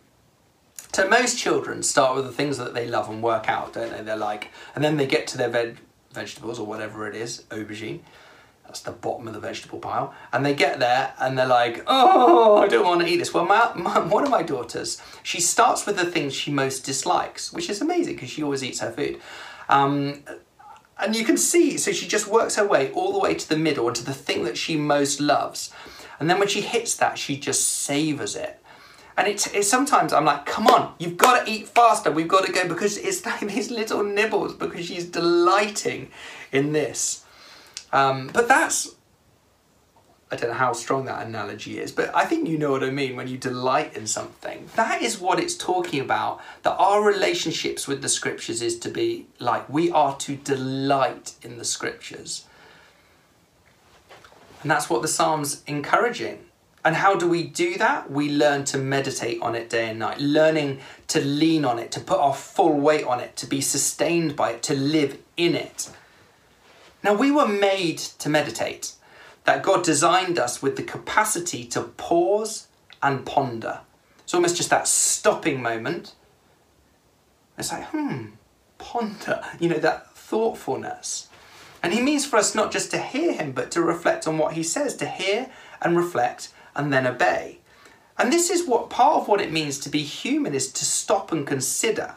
So 0.94 1.08
most 1.08 1.38
children 1.38 1.84
start 1.84 2.18
with 2.18 2.26
the 2.26 2.34
things 2.34 2.58
that 2.58 2.74
they 2.74 2.86
love 2.86 3.10
and 3.10 3.24
work 3.24 3.48
out, 3.48 3.74
don't 3.74 3.92
they? 3.92 4.02
They're 4.02 4.18
like, 4.18 4.50
and 4.76 4.84
then 4.84 4.98
they 4.98 5.08
get 5.08 5.26
to 5.28 5.38
their 5.38 5.48
veg- 5.48 5.80
vegetables 6.12 6.60
or 6.60 6.66
whatever 6.66 7.08
it 7.08 7.16
is, 7.16 7.44
aubergine. 7.50 8.02
That's 8.66 8.82
the 8.82 8.92
bottom 8.92 9.28
of 9.28 9.34
the 9.34 9.40
vegetable 9.40 9.80
pile. 9.80 10.14
And 10.34 10.46
they 10.46 10.54
get 10.54 10.80
there 10.80 11.14
and 11.18 11.38
they're 11.38 11.48
like, 11.48 11.84
oh, 11.88 12.58
I 12.58 12.68
don't 12.68 12.86
want 12.86 13.02
to 13.02 13.08
eat 13.08 13.18
this. 13.18 13.34
Well, 13.34 13.46
my, 13.46 13.72
my, 13.76 14.00
one 14.00 14.24
of 14.24 14.30
my 14.30 14.44
daughters, 14.44 15.02
she 15.24 15.40
starts 15.40 15.86
with 15.86 15.96
the 15.96 16.06
things 16.06 16.34
she 16.34 16.52
most 16.52 16.86
dislikes, 16.86 17.54
which 17.54 17.70
is 17.70 17.82
amazing 17.82 18.16
because 18.16 18.30
she 18.30 18.44
always 18.44 18.64
eats 18.64 18.82
her 18.82 18.92
food. 18.92 19.22
Um, 19.70 20.24
and 21.00 21.16
you 21.16 21.24
can 21.24 21.38
see, 21.38 21.78
so 21.78 21.94
she 21.94 22.08
just 22.08 22.28
works 22.28 22.58
her 22.58 22.68
way 22.68 22.92
all 22.92 23.14
the 23.14 23.20
way 23.20 23.34
to 23.34 23.48
the 23.50 23.58
middle 23.58 23.88
and 23.88 23.96
to 23.96 24.04
the 24.04 24.14
thing 24.14 24.44
that 24.44 24.58
she 24.58 24.76
most 24.76 25.22
loves. 25.22 25.72
And 26.20 26.30
then 26.30 26.38
when 26.38 26.50
she 26.50 26.62
hits 26.62 26.96
that, 26.98 27.18
she 27.18 27.38
just 27.38 27.68
savors 27.68 28.36
it. 28.36 28.61
And 29.18 29.28
it's, 29.28 29.48
it's 29.48 29.68
sometimes 29.68 30.14
I'm 30.14 30.26
like, 30.26 30.46
come 30.46 30.68
on, 30.68 30.94
you've 30.98 31.18
got 31.18 31.46
to 31.46 31.52
eat 31.52 31.68
faster. 31.68 32.12
We've 32.12 32.28
got 32.28 32.46
to 32.46 32.52
go 32.52 32.68
because 32.68 32.98
it's 32.98 33.26
like 33.26 33.42
these 33.42 33.72
little 33.72 34.04
nibbles 34.04 34.54
because 34.56 34.86
she's 34.86 35.06
delighting 35.06 36.12
in 36.52 36.72
this. 36.72 37.26
Um, 37.92 38.30
but 38.34 38.48
that's, 38.48 38.96
I 40.32 40.38
don't 40.38 40.52
know 40.52 40.56
how 40.56 40.72
strong 40.72 41.06
that 41.06 41.28
analogy 41.28 41.78
is, 41.78 41.92
but 41.92 42.16
I 42.16 42.24
think 42.24 42.48
you 42.48 42.58
know 42.58 42.72
what 42.72 42.84
I 42.84 42.90
mean 42.90 43.18
when 43.18 43.28
you 43.28 43.38
delight 43.38 43.98
in 43.98 44.08
something. 44.08 44.70
That 44.76 45.02
is 45.02 45.20
what 45.20 45.42
it's 45.42 45.58
talking 45.58 46.00
about. 46.00 46.40
That 46.64 46.78
our 46.78 47.04
relationships 47.04 47.86
with 47.86 48.02
the 48.02 48.08
scriptures 48.08 48.62
is 48.62 48.80
to 48.80 48.90
be 48.90 49.28
like, 49.40 49.68
we 49.70 49.92
are 49.92 50.16
to 50.20 50.38
delight 50.38 51.36
in 51.42 51.58
the 51.58 51.66
scriptures. 51.66 52.46
And 54.62 54.72
that's 54.72 54.90
what 54.90 55.02
the 55.02 55.08
Psalm's 55.08 55.64
encouraging. 55.68 56.46
And 56.84 56.96
how 56.96 57.16
do 57.16 57.28
we 57.28 57.44
do 57.44 57.78
that? 57.78 58.10
We 58.10 58.30
learn 58.32 58.66
to 58.66 58.78
meditate 58.78 59.42
on 59.42 59.56
it 59.56 59.70
day 59.70 59.90
and 59.90 60.00
night, 60.00 60.20
learning 60.20 60.80
to 61.08 61.22
lean 61.22 61.64
on 61.64 61.78
it, 61.78 61.92
to 61.92 62.00
put 62.00 62.20
our 62.20 62.34
full 62.34 62.74
weight 62.80 63.06
on 63.06 63.20
it, 63.20 63.36
to 63.38 63.46
be 63.46 63.62
sustained 63.62 64.36
by 64.36 64.52
it, 64.52 64.64
to 64.64 64.74
live 64.74 65.18
in 65.38 65.56
it. 65.56 65.92
Now, 67.04 67.14
we 67.14 67.32
were 67.32 67.48
made 67.48 67.98
to 67.98 68.30
meditate, 68.30 68.94
that 69.44 69.64
God 69.64 69.84
designed 69.84 70.40
us 70.40 70.62
with 70.62 70.76
the 70.76 70.84
capacity 70.84 71.66
to 71.66 71.82
pause 71.82 72.68
and 73.02 73.26
ponder. 73.26 73.82
It's 74.24 74.34
almost 74.34 74.56
just 74.56 74.70
that 74.70 74.88
stopping 74.88 75.62
moment. 75.62 76.14
It's 77.58 77.72
like, 77.72 77.86
hmm, 77.86 78.28
ponder, 78.78 79.44
you 79.60 79.70
know, 79.70 79.80
that 79.80 80.16
thoughtfulness. 80.16 81.28
And 81.84 81.94
he 81.94 82.02
means 82.02 82.26
for 82.26 82.38
us 82.38 82.56
not 82.56 82.72
just 82.72 82.92
to 82.92 83.00
hear 83.00 83.34
him, 83.34 83.52
but 83.52 83.72
to 83.72 83.82
reflect 83.82 84.28
on 84.28 84.38
what 84.38 84.54
he 84.54 84.64
says, 84.64 84.96
to 84.98 85.08
hear 85.08 85.50
and 85.82 85.98
reflect 85.98 86.50
and 86.76 86.92
then 86.92 87.08
obey. 87.08 87.60
And 88.18 88.32
this 88.32 88.50
is 88.50 88.68
what 88.68 88.90
part 88.90 89.16
of 89.16 89.28
what 89.28 89.42
it 89.42 89.52
means 89.52 89.80
to 89.80 89.90
be 89.90 90.04
human 90.04 90.54
is 90.54 90.72
to 90.74 90.86
stop 90.86 91.32
and 91.32 91.46
consider, 91.48 92.16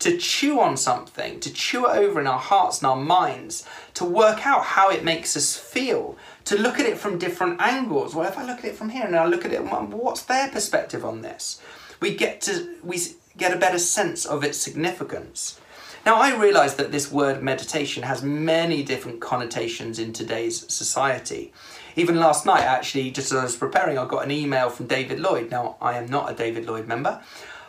to 0.00 0.16
chew 0.18 0.60
on 0.60 0.76
something, 0.76 1.40
to 1.40 1.52
chew 1.52 1.86
it 1.86 1.96
over 1.96 2.20
in 2.20 2.26
our 2.26 2.38
hearts 2.38 2.78
and 2.78 2.86
our 2.86 2.96
minds, 2.96 3.66
to 3.94 4.04
work 4.04 4.46
out 4.46 4.64
how 4.64 4.90
it 4.90 5.04
makes 5.04 5.36
us 5.36 5.56
feel, 5.56 6.16
to 6.44 6.58
look 6.58 6.80
at 6.80 6.86
it 6.86 6.98
from 6.98 7.18
different 7.18 7.60
angles. 7.60 8.14
Well, 8.14 8.28
if 8.28 8.36
I 8.36 8.44
look 8.44 8.58
at 8.58 8.64
it 8.64 8.76
from 8.76 8.90
here 8.90 9.04
and 9.04 9.14
I 9.14 9.26
look 9.26 9.44
at 9.44 9.52
it, 9.52 9.62
what's 9.62 10.22
their 10.22 10.48
perspective 10.48 11.04
on 11.04 11.22
this? 11.22 11.60
We 12.00 12.14
get 12.14 12.40
to 12.42 12.76
we 12.82 12.98
get 13.36 13.54
a 13.54 13.58
better 13.58 13.78
sense 13.78 14.26
of 14.26 14.44
its 14.44 14.58
significance. 14.58 15.60
Now, 16.04 16.16
I 16.16 16.36
realise 16.36 16.74
that 16.74 16.92
this 16.92 17.10
word 17.10 17.42
meditation 17.42 18.04
has 18.04 18.22
many 18.22 18.84
different 18.84 19.20
connotations 19.20 19.98
in 19.98 20.12
today's 20.12 20.72
society. 20.72 21.52
Even 21.98 22.16
last 22.16 22.44
night, 22.44 22.62
actually, 22.62 23.10
just 23.10 23.32
as 23.32 23.38
I 23.38 23.44
was 23.44 23.56
preparing, 23.56 23.96
I 23.98 24.06
got 24.06 24.22
an 24.22 24.30
email 24.30 24.68
from 24.68 24.86
David 24.86 25.18
Lloyd. 25.18 25.50
Now, 25.50 25.76
I 25.80 25.96
am 25.96 26.06
not 26.08 26.30
a 26.30 26.34
David 26.34 26.66
Lloyd 26.66 26.86
member. 26.86 27.22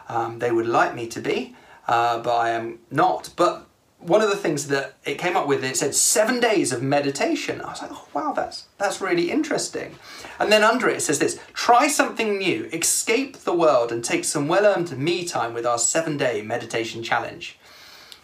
Um, 0.10 0.40
they 0.40 0.52
would 0.52 0.68
like 0.68 0.94
me 0.94 1.08
to 1.08 1.22
be, 1.22 1.56
uh, 1.88 2.20
but 2.20 2.36
I 2.36 2.50
am 2.50 2.80
not. 2.92 3.30
But 3.38 3.66
one 4.00 4.22
of 4.22 4.30
the 4.30 4.36
things 4.36 4.68
that 4.68 4.96
it 5.06 5.18
came 5.18 5.38
up 5.38 5.48
with, 5.48 5.64
it 5.64 5.78
said 5.78 5.96
seven 5.96 6.42
days 6.42 6.74
of 6.74 6.84
meditation. 6.84 7.62
I 7.62 7.70
was 7.70 7.82
like, 7.82 7.92
oh 7.94 8.08
wow, 8.14 8.34
that's 8.34 8.68
that's 8.78 9.02
really 9.02 9.32
interesting. 9.32 9.96
And 10.40 10.52
then 10.52 10.64
under 10.64 10.90
it, 10.90 10.98
it 10.98 11.02
says 11.02 11.20
this: 11.20 11.40
try 11.54 11.88
something 11.88 12.38
new, 12.38 12.66
escape 12.74 13.38
the 13.38 13.56
world, 13.56 13.92
and 13.92 14.04
take 14.04 14.26
some 14.26 14.48
well-earned 14.50 14.98
me 14.98 15.26
time 15.26 15.54
with 15.54 15.66
our 15.66 15.80
seven-day 15.80 16.42
meditation 16.42 17.02
challenge. 17.02 17.58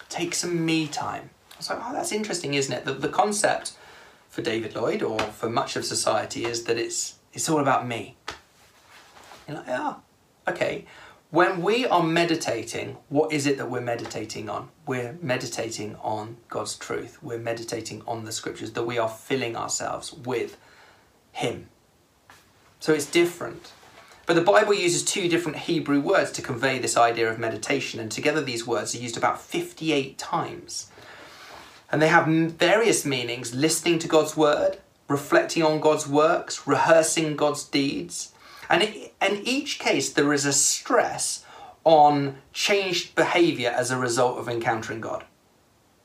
Take 0.10 0.36
some 0.36 0.66
me 0.66 0.88
time. 0.88 1.30
I 1.54 1.58
was 1.58 1.70
like, 1.70 1.80
oh, 1.82 1.94
that's 1.94 2.12
interesting, 2.12 2.54
isn't 2.54 2.74
it? 2.74 2.86
The, 2.86 2.94
the 2.94 3.10
concept 3.10 3.74
for 4.34 4.42
David 4.42 4.74
Lloyd 4.74 5.04
or 5.04 5.20
for 5.20 5.48
much 5.48 5.76
of 5.76 5.86
society 5.86 6.44
is 6.44 6.64
that 6.64 6.76
it's 6.76 7.20
it's 7.34 7.48
all 7.48 7.60
about 7.60 7.88
me. 7.88 8.18
You're 9.48 9.58
like, 9.58 9.68
yeah, 9.68 9.94
okay. 10.48 10.86
When 11.30 11.62
we 11.62 11.86
are 11.86 12.02
meditating, 12.02 12.98
what 13.10 13.32
is 13.32 13.46
it 13.46 13.58
that 13.60 13.70
we're 13.70 13.82
meditating 13.82 14.50
on? 14.50 14.70
We're 14.88 15.16
meditating 15.22 15.98
on 15.98 16.38
God's 16.50 16.76
truth. 16.76 17.22
We're 17.22 17.38
meditating 17.38 18.02
on 18.08 18.26
the 18.26 18.32
scriptures, 18.32 18.72
that 18.72 18.88
we 18.88 18.98
are 18.98 19.10
filling 19.10 19.56
ourselves 19.56 20.12
with 20.12 20.58
Him. 21.32 21.68
So 22.80 22.92
it's 22.92 23.06
different. 23.06 23.72
But 24.26 24.34
the 24.34 24.42
Bible 24.42 24.74
uses 24.74 25.04
two 25.04 25.30
different 25.30 25.60
Hebrew 25.60 26.00
words 26.00 26.32
to 26.32 26.42
convey 26.42 26.80
this 26.80 26.98
idea 26.98 27.30
of 27.30 27.38
meditation, 27.38 28.00
and 28.00 28.12
together 28.12 28.42
these 28.42 28.66
words 28.66 28.96
are 28.96 29.00
used 29.00 29.18
about 29.18 29.40
58 29.40 30.18
times. 30.18 30.90
And 31.94 32.02
they 32.02 32.08
have 32.08 32.26
various 32.26 33.06
meanings 33.06 33.54
listening 33.54 34.00
to 34.00 34.08
God's 34.08 34.36
word, 34.36 34.80
reflecting 35.08 35.62
on 35.62 35.80
God's 35.80 36.08
works, 36.08 36.66
rehearsing 36.66 37.36
God's 37.36 37.64
deeds. 37.64 38.34
And 38.68 38.82
in 38.82 39.12
each 39.46 39.78
case, 39.78 40.12
there 40.12 40.34
is 40.34 40.44
a 40.44 40.54
stress 40.54 41.46
on 41.84 42.38
changed 42.52 43.14
behavior 43.14 43.70
as 43.70 43.92
a 43.92 44.00
result 44.00 44.40
of 44.40 44.50
encountering 44.50 45.02
God. 45.02 45.24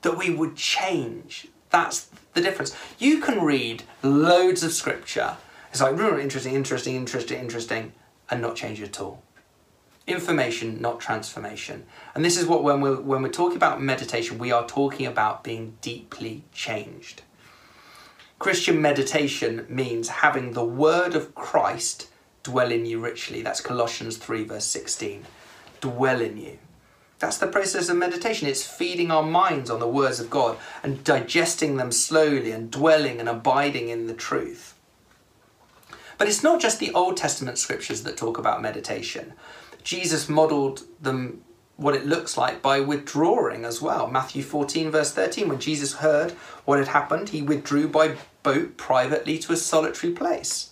That 0.02 0.18
we 0.18 0.28
would 0.28 0.57
change. 0.57 1.49
That's 1.71 2.11
the 2.35 2.42
difference. 2.42 2.76
You 2.99 3.23
can 3.23 3.42
read 3.42 3.85
loads 4.02 4.62
of 4.62 4.75
scripture. 4.75 5.38
It's 5.71 5.80
like 5.80 5.97
really 5.97 6.23
interesting, 6.23 6.54
interesting, 6.54 6.97
interesting, 6.97 7.40
interesting, 7.40 7.92
and 8.30 8.42
not 8.42 8.57
change 8.57 8.83
at 8.83 9.00
all 9.00 9.23
information, 10.08 10.80
not 10.80 11.00
transformation. 11.00 11.84
And 12.14 12.24
this 12.24 12.38
is 12.38 12.46
what 12.46 12.64
when 12.64 12.80
we're, 12.80 13.00
when 13.00 13.22
we're 13.22 13.28
talking 13.28 13.56
about 13.56 13.80
meditation, 13.80 14.38
we 14.38 14.50
are 14.50 14.66
talking 14.66 15.06
about 15.06 15.44
being 15.44 15.76
deeply 15.80 16.44
changed. 16.52 17.22
Christian 18.38 18.80
meditation 18.80 19.66
means 19.68 20.08
having 20.08 20.52
the 20.52 20.64
word 20.64 21.14
of 21.14 21.34
Christ 21.34 22.08
dwell 22.42 22.72
in 22.72 22.86
you 22.86 23.00
richly. 23.00 23.42
That's 23.42 23.60
Colossians 23.60 24.16
3, 24.16 24.44
verse 24.44 24.64
16. 24.64 25.24
Dwell 25.80 26.20
in 26.20 26.36
you. 26.36 26.58
That's 27.18 27.38
the 27.38 27.48
process 27.48 27.88
of 27.88 27.96
meditation. 27.96 28.48
It's 28.48 28.64
feeding 28.64 29.10
our 29.10 29.24
minds 29.24 29.70
on 29.70 29.80
the 29.80 29.88
words 29.88 30.20
of 30.20 30.30
God 30.30 30.56
and 30.82 31.02
digesting 31.02 31.76
them 31.76 31.90
slowly 31.90 32.52
and 32.52 32.70
dwelling 32.70 33.18
and 33.18 33.28
abiding 33.28 33.88
in 33.88 34.06
the 34.06 34.14
truth. 34.14 34.78
But 36.16 36.28
it's 36.28 36.42
not 36.42 36.60
just 36.60 36.78
the 36.78 36.92
Old 36.94 37.16
Testament 37.16 37.58
scriptures 37.58 38.04
that 38.04 38.16
talk 38.16 38.38
about 38.38 38.62
meditation. 38.62 39.34
Jesus 39.82 40.28
modeled 40.28 40.82
them 41.00 41.42
what 41.76 41.94
it 41.94 42.06
looks 42.06 42.37
like 42.37 42.61
by 42.61 42.80
withdrawing 42.80 43.64
as 43.64 43.80
well. 43.80 44.08
Matthew 44.08 44.42
14, 44.42 44.90
verse 44.90 45.12
13, 45.12 45.49
when 45.49 45.61
Jesus 45.61 45.94
heard 45.94 46.32
what 46.64 46.78
had 46.78 46.88
happened, 46.88 47.28
he 47.28 47.40
withdrew 47.40 47.88
by 47.88 48.16
boat 48.42 48.76
privately 48.76 49.38
to 49.38 49.52
a 49.52 49.56
solitary 49.56 50.12
place. 50.12 50.70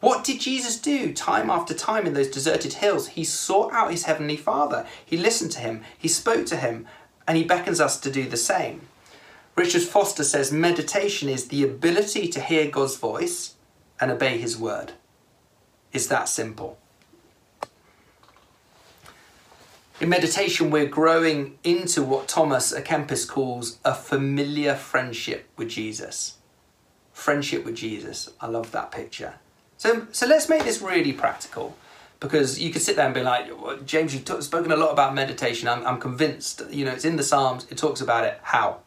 What 0.00 0.24
did 0.24 0.40
Jesus 0.40 0.78
do 0.78 1.14
time 1.14 1.48
after 1.48 1.72
time 1.72 2.06
in 2.06 2.12
those 2.12 2.28
deserted 2.28 2.74
hills? 2.74 3.08
He 3.08 3.24
sought 3.24 3.72
out 3.72 3.90
his 3.90 4.04
heavenly 4.04 4.36
Father. 4.36 4.86
He 5.04 5.16
listened 5.16 5.52
to 5.52 5.60
him, 5.60 5.82
he 5.96 6.08
spoke 6.08 6.44
to 6.46 6.56
him, 6.56 6.86
and 7.26 7.38
he 7.38 7.44
beckons 7.44 7.80
us 7.80 7.98
to 8.00 8.10
do 8.10 8.28
the 8.28 8.36
same. 8.36 8.82
Richard 9.56 9.82
Foster 9.82 10.22
says 10.22 10.52
meditation 10.52 11.30
is 11.30 11.48
the 11.48 11.64
ability 11.64 12.28
to 12.28 12.42
hear 12.42 12.70
God's 12.70 12.96
voice 12.96 13.54
and 13.98 14.10
obey 14.10 14.36
his 14.36 14.58
word. 14.58 14.92
It's 15.92 16.08
that 16.08 16.28
simple. 16.28 16.78
In 19.98 20.10
meditation, 20.10 20.70
we're 20.70 20.84
growing 20.84 21.58
into 21.64 22.02
what 22.02 22.28
Thomas 22.28 22.70
à 22.74 22.84
Kempis 22.84 23.26
calls 23.26 23.78
a 23.82 23.94
familiar 23.94 24.74
friendship 24.74 25.48
with 25.56 25.70
Jesus. 25.70 26.36
Friendship 27.14 27.64
with 27.64 27.76
Jesus. 27.76 28.28
I 28.38 28.46
love 28.48 28.72
that 28.72 28.90
picture. 28.90 29.36
So, 29.78 30.06
so 30.12 30.26
let's 30.26 30.50
make 30.50 30.64
this 30.64 30.82
really 30.82 31.14
practical 31.14 31.78
because 32.20 32.58
you 32.60 32.70
could 32.70 32.82
sit 32.82 32.96
there 32.96 33.06
and 33.06 33.14
be 33.14 33.22
like, 33.22 33.48
James, 33.86 34.12
you've 34.12 34.26
t- 34.26 34.42
spoken 34.42 34.70
a 34.70 34.76
lot 34.76 34.92
about 34.92 35.14
meditation. 35.14 35.66
I'm, 35.66 35.86
I'm 35.86 35.98
convinced, 35.98 36.60
you 36.70 36.84
know, 36.84 36.92
it's 36.92 37.06
in 37.06 37.16
the 37.16 37.22
Psalms, 37.22 37.66
it 37.70 37.78
talks 37.78 38.02
about 38.02 38.24
it. 38.24 38.38
How? 38.42 38.80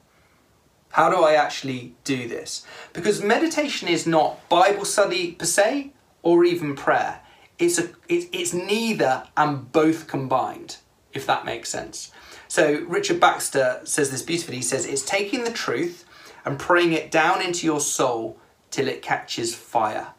How 0.91 1.09
do 1.09 1.23
I 1.23 1.33
actually 1.33 1.95
do 2.03 2.27
this? 2.27 2.67
Because 2.93 3.19
meditation 3.19 3.87
is 3.87 4.05
not 4.05 4.47
Bible 4.47 4.85
study 4.85 5.31
per 5.31 5.45
se 5.45 5.91
or 6.21 6.45
even 6.45 6.75
prayer. 6.75 7.21
It's, 7.57 7.79
a, 7.79 7.89
it's, 8.07 8.27
it's 8.31 8.53
neither 8.53 9.23
and 9.35 9.71
both 9.71 10.05
combined 10.05 10.77
if 11.13 11.25
that 11.25 11.45
makes 11.45 11.69
sense. 11.69 12.11
So 12.47 12.83
Richard 12.87 13.19
Baxter 13.19 13.81
says 13.83 14.11
this 14.11 14.21
beautifully. 14.21 14.57
He 14.57 14.61
says, 14.61 14.85
It's 14.85 15.03
taking 15.03 15.43
the 15.43 15.51
truth 15.51 16.05
and 16.45 16.57
praying 16.57 16.93
it 16.93 17.11
down 17.11 17.41
into 17.41 17.65
your 17.65 17.79
soul 17.79 18.37
till 18.71 18.87
it 18.87 19.01
catches 19.01 19.53
fire, 19.53 20.13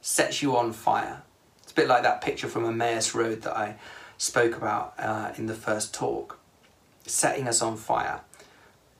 sets 0.00 0.42
you 0.42 0.56
on 0.56 0.72
fire. 0.72 1.22
It's 1.62 1.72
a 1.72 1.74
bit 1.74 1.88
like 1.88 2.02
that 2.02 2.20
picture 2.20 2.48
from 2.48 2.64
Emmaus 2.64 3.14
Road 3.14 3.42
that 3.42 3.56
I 3.56 3.76
spoke 4.18 4.56
about 4.56 4.94
uh, 4.98 5.32
in 5.36 5.46
the 5.46 5.54
first 5.54 5.94
talk, 5.94 6.38
setting 7.06 7.48
us 7.48 7.62
on 7.62 7.76
fire. 7.76 8.20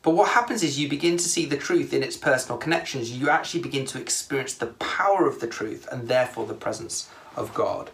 But 0.03 0.15
what 0.15 0.31
happens 0.31 0.65
is 0.65 0.81
you 0.81 0.89
begin 0.89 1.17
to 1.17 1.29
see 1.29 1.47
the 1.47 1.57
truth 1.57 1.93
in 1.93 2.03
its 2.03 2.17
personal 2.17 2.59
connections. 2.59 3.17
You 3.17 3.31
actually 3.31 3.63
begin 3.63 3.87
to 3.87 4.01
experience 4.01 4.55
the 4.55 4.67
power 4.67 5.29
of 5.29 5.39
the 5.39 5.47
truth 5.47 5.89
and 5.93 6.09
therefore 6.09 6.47
the 6.47 6.55
presence 6.55 7.09
of 7.37 7.55
God. 7.55 7.91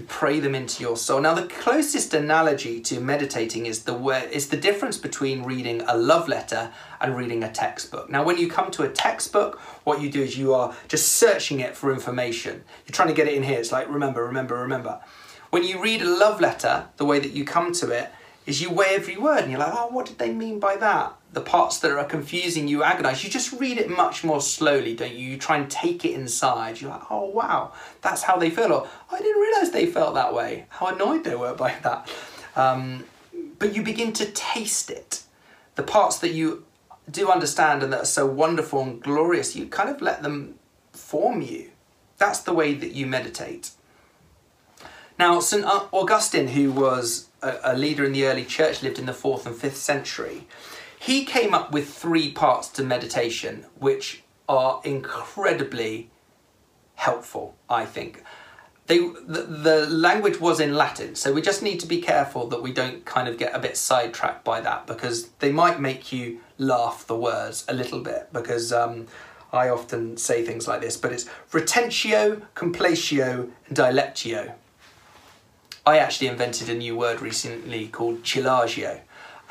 You 0.00 0.06
pray 0.06 0.40
them 0.40 0.54
into 0.54 0.82
your 0.82 0.96
soul. 0.96 1.20
Now, 1.20 1.34
the 1.34 1.46
closest 1.46 2.14
analogy 2.14 2.80
to 2.80 3.00
meditating 3.00 3.66
is 3.66 3.82
the 3.82 3.92
word, 3.92 4.30
is 4.32 4.48
the 4.48 4.56
difference 4.56 4.96
between 4.96 5.42
reading 5.42 5.82
a 5.82 5.94
love 5.94 6.26
letter 6.26 6.72
and 7.02 7.14
reading 7.14 7.44
a 7.44 7.52
textbook. 7.52 8.08
Now, 8.08 8.24
when 8.24 8.38
you 8.38 8.48
come 8.48 8.70
to 8.70 8.84
a 8.84 8.88
textbook, 8.88 9.60
what 9.84 10.00
you 10.00 10.10
do 10.10 10.22
is 10.22 10.38
you 10.38 10.54
are 10.54 10.74
just 10.88 11.16
searching 11.16 11.60
it 11.60 11.76
for 11.76 11.92
information. 11.92 12.64
You're 12.86 12.94
trying 12.94 13.08
to 13.08 13.14
get 13.14 13.28
it 13.28 13.34
in 13.34 13.42
here. 13.42 13.58
It's 13.58 13.72
like 13.72 13.90
remember, 13.90 14.24
remember, 14.24 14.54
remember. 14.54 15.02
When 15.50 15.64
you 15.64 15.82
read 15.82 16.00
a 16.00 16.08
love 16.08 16.40
letter, 16.40 16.86
the 16.96 17.04
way 17.04 17.18
that 17.18 17.32
you 17.32 17.44
come 17.44 17.74
to 17.74 17.90
it 17.90 18.10
is 18.46 18.60
you 18.60 18.70
weigh 18.70 18.94
every 18.94 19.16
word 19.16 19.42
and 19.42 19.50
you're 19.50 19.60
like, 19.60 19.72
oh, 19.74 19.88
what 19.88 20.06
did 20.06 20.18
they 20.18 20.32
mean 20.32 20.58
by 20.58 20.76
that? 20.76 21.14
The 21.32 21.40
parts 21.40 21.78
that 21.80 21.92
are 21.92 22.04
confusing 22.04 22.66
you 22.66 22.82
agonize. 22.82 23.22
You 23.22 23.30
just 23.30 23.52
read 23.52 23.78
it 23.78 23.88
much 23.88 24.24
more 24.24 24.40
slowly, 24.40 24.96
don't 24.96 25.14
you? 25.14 25.28
You 25.30 25.38
try 25.38 25.58
and 25.58 25.70
take 25.70 26.04
it 26.04 26.12
inside. 26.12 26.80
You're 26.80 26.90
like, 26.90 27.10
oh, 27.10 27.26
wow, 27.26 27.72
that's 28.00 28.22
how 28.22 28.36
they 28.36 28.50
feel. 28.50 28.72
Or, 28.72 28.86
oh, 28.86 29.14
I 29.14 29.18
didn't 29.18 29.40
realize 29.40 29.70
they 29.70 29.86
felt 29.86 30.14
that 30.14 30.34
way. 30.34 30.66
How 30.70 30.86
annoyed 30.88 31.24
they 31.24 31.36
were 31.36 31.54
by 31.54 31.74
that. 31.82 32.10
Um, 32.56 33.04
but 33.58 33.76
you 33.76 33.82
begin 33.82 34.12
to 34.14 34.26
taste 34.26 34.90
it. 34.90 35.22
The 35.76 35.82
parts 35.82 36.18
that 36.18 36.32
you 36.32 36.64
do 37.10 37.30
understand 37.30 37.82
and 37.82 37.92
that 37.92 38.00
are 38.00 38.06
so 38.06 38.26
wonderful 38.26 38.82
and 38.82 39.02
glorious, 39.02 39.54
you 39.54 39.66
kind 39.66 39.90
of 39.90 40.00
let 40.00 40.22
them 40.22 40.54
form 40.92 41.42
you. 41.42 41.70
That's 42.18 42.40
the 42.40 42.52
way 42.52 42.74
that 42.74 42.92
you 42.92 43.06
meditate. 43.06 43.70
Now, 45.18 45.40
St. 45.40 45.64
Augustine, 45.64 46.48
who 46.48 46.72
was 46.72 47.28
a, 47.42 47.58
a 47.64 47.76
leader 47.76 48.04
in 48.04 48.12
the 48.12 48.26
early 48.26 48.44
church, 48.44 48.82
lived 48.82 48.98
in 48.98 49.06
the 49.06 49.12
fourth 49.12 49.46
and 49.46 49.54
fifth 49.54 49.76
century. 49.76 50.46
He 50.98 51.24
came 51.24 51.54
up 51.54 51.72
with 51.72 51.88
three 51.92 52.30
parts 52.30 52.68
to 52.70 52.82
meditation, 52.82 53.64
which 53.78 54.22
are 54.48 54.80
incredibly 54.84 56.10
helpful, 56.96 57.56
I 57.68 57.86
think. 57.86 58.22
They, 58.86 58.98
the, 58.98 59.42
the, 59.42 59.86
language 59.88 60.40
was 60.40 60.58
in 60.58 60.74
Latin, 60.74 61.14
so 61.14 61.32
we 61.32 61.40
just 61.40 61.62
need 61.62 61.78
to 61.80 61.86
be 61.86 62.02
careful 62.02 62.48
that 62.48 62.60
we 62.60 62.72
don't 62.72 63.04
kind 63.04 63.28
of 63.28 63.38
get 63.38 63.54
a 63.54 63.60
bit 63.60 63.76
sidetracked 63.76 64.44
by 64.44 64.60
that 64.62 64.88
because 64.88 65.28
they 65.38 65.52
might 65.52 65.80
make 65.80 66.12
you 66.12 66.40
laugh 66.58 67.06
the 67.06 67.16
words 67.16 67.64
a 67.68 67.72
little 67.72 68.00
bit 68.00 68.28
because 68.32 68.72
um, 68.72 69.06
I 69.52 69.68
often 69.68 70.16
say 70.16 70.44
things 70.44 70.66
like 70.68 70.80
this, 70.80 70.96
but 70.96 71.12
it's 71.12 71.26
retentio, 71.52 72.42
complatio, 72.54 73.50
and 73.68 73.76
dilectio. 73.76 74.54
I 75.90 75.98
actually 75.98 76.28
invented 76.28 76.68
a 76.68 76.74
new 76.74 76.96
word 76.96 77.20
recently 77.20 77.88
called 77.88 78.22
chillagio, 78.22 79.00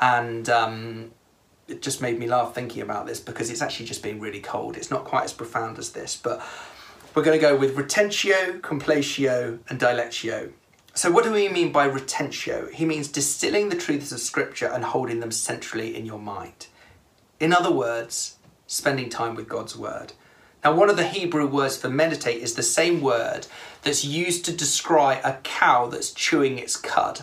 and 0.00 0.48
um, 0.48 1.10
it 1.68 1.82
just 1.82 2.00
made 2.00 2.18
me 2.18 2.26
laugh 2.26 2.54
thinking 2.54 2.80
about 2.80 3.06
this 3.06 3.20
because 3.20 3.50
it's 3.50 3.60
actually 3.60 3.84
just 3.84 4.02
been 4.02 4.18
really 4.18 4.40
cold. 4.40 4.78
It's 4.78 4.90
not 4.90 5.04
quite 5.04 5.24
as 5.24 5.34
profound 5.34 5.78
as 5.78 5.92
this, 5.92 6.16
but 6.16 6.42
we're 7.14 7.24
going 7.24 7.38
to 7.38 7.46
go 7.46 7.54
with 7.54 7.76
retentio, 7.76 8.58
complatio, 8.62 9.58
and 9.68 9.78
dilectio. 9.78 10.50
So, 10.94 11.10
what 11.10 11.24
do 11.24 11.30
we 11.30 11.50
mean 11.50 11.72
by 11.72 11.86
retentio? 11.86 12.72
He 12.72 12.86
means 12.86 13.08
distilling 13.08 13.68
the 13.68 13.76
truths 13.76 14.10
of 14.10 14.18
Scripture 14.20 14.68
and 14.68 14.82
holding 14.82 15.20
them 15.20 15.32
centrally 15.32 15.94
in 15.94 16.06
your 16.06 16.18
mind. 16.18 16.68
In 17.38 17.52
other 17.52 17.70
words, 17.70 18.38
spending 18.66 19.10
time 19.10 19.34
with 19.34 19.46
God's 19.46 19.76
Word. 19.76 20.14
Now, 20.62 20.74
one 20.74 20.90
of 20.90 20.96
the 20.96 21.06
Hebrew 21.06 21.46
words 21.46 21.76
for 21.76 21.88
meditate 21.88 22.42
is 22.42 22.54
the 22.54 22.62
same 22.62 23.00
word 23.00 23.46
that's 23.82 24.04
used 24.04 24.44
to 24.44 24.52
describe 24.52 25.24
a 25.24 25.38
cow 25.42 25.86
that's 25.86 26.12
chewing 26.12 26.58
its 26.58 26.76
cud. 26.76 27.22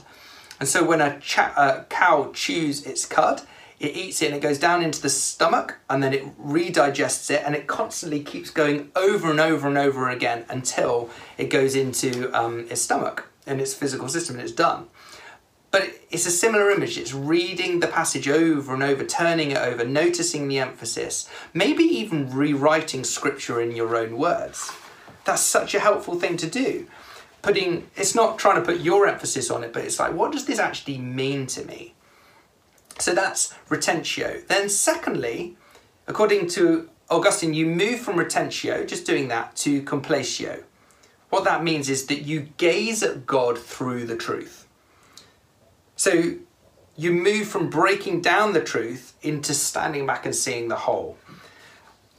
And 0.60 0.68
so, 0.68 0.84
when 0.84 1.02
a, 1.02 1.20
a 1.56 1.86
cow 1.90 2.32
chews 2.34 2.86
its 2.86 3.06
cud, 3.06 3.42
it 3.80 3.96
eats 3.96 4.22
it 4.22 4.28
and 4.28 4.36
it 4.36 4.42
goes 4.42 4.58
down 4.58 4.84
into 4.84 5.02
the 5.02 5.10
stomach 5.10 5.78
and 5.90 6.02
then 6.02 6.14
it 6.14 6.38
redigests 6.40 7.30
it 7.30 7.44
and 7.46 7.56
it 7.56 7.68
constantly 7.68 8.22
keeps 8.22 8.50
going 8.50 8.92
over 8.96 9.30
and 9.30 9.40
over 9.40 9.68
and 9.68 9.78
over 9.78 10.10
again 10.10 10.46
until 10.50 11.12
it 11.38 11.52
goes 11.52 11.76
into 11.76 12.32
um, 12.34 12.66
its 12.72 12.82
stomach 12.82 13.28
and 13.46 13.62
its 13.62 13.76
physical 13.76 14.10
system 14.10 14.36
and 14.38 14.44
it's 14.44 14.52
done. 14.52 14.88
But 15.70 15.90
it's 16.10 16.26
a 16.26 16.32
similar 16.32 16.72
image. 16.72 16.98
It's 16.98 17.14
reading 17.14 17.80
the 17.80 17.88
passage 17.88 18.30
over 18.30 18.74
and 18.74 18.84
over, 18.84 19.04
turning 19.04 19.52
it 19.52 19.58
over, 19.58 19.84
noticing 19.84 20.48
the 20.48 20.60
emphasis, 20.60 21.30
maybe 21.54 21.84
even 21.84 22.34
rewriting 22.34 23.04
scripture 23.04 23.62
in 23.62 23.76
your 23.76 23.96
own 23.96 24.18
words. 24.18 24.72
That's 25.26 25.42
such 25.42 25.76
a 25.76 25.80
helpful 25.80 26.20
thing 26.20 26.38
to 26.38 26.48
do. 26.48 26.88
Putting 27.42 27.88
it's 27.96 28.16
not 28.16 28.40
trying 28.40 28.56
to 28.56 28.66
put 28.66 28.80
your 28.80 29.08
emphasis 29.08 29.52
on 29.52 29.64
it, 29.64 29.74
but 29.74 29.84
it's 29.84 30.00
like, 30.00 30.14
what 30.14 30.32
does 30.32 30.46
this 30.46 30.60
actually 30.60 30.98
mean 30.98 31.48
to 31.48 31.66
me? 31.66 31.94
So 33.00 33.14
that's 33.14 33.54
retentio. 33.70 34.46
Then, 34.48 34.70
secondly, 34.70 35.56
according 36.08 36.48
to 36.50 36.90
Augustine, 37.10 37.54
you 37.54 37.66
move 37.66 38.00
from 38.00 38.16
retentio, 38.16 38.88
just 38.88 39.06
doing 39.06 39.28
that, 39.28 39.56
to 39.58 39.82
complatio. 39.84 40.64
What 41.30 41.44
that 41.44 41.64
means 41.64 41.90
is 41.90 42.08
that 42.08 42.24
you 42.24 42.48
gaze 42.58 43.04
at 43.04 43.26
God 43.26 43.58
through 43.58 44.06
the 44.06 44.16
truth. 44.16 44.67
So 45.98 46.36
you 46.96 47.12
move 47.12 47.48
from 47.48 47.70
breaking 47.70 48.22
down 48.22 48.54
the 48.54 48.64
truth 48.64 49.16
into 49.22 49.54
standing 49.54 50.06
back 50.06 50.26
and 50.26 50.34
seeing 50.36 50.70
the 50.70 50.76
whole. 50.76 51.18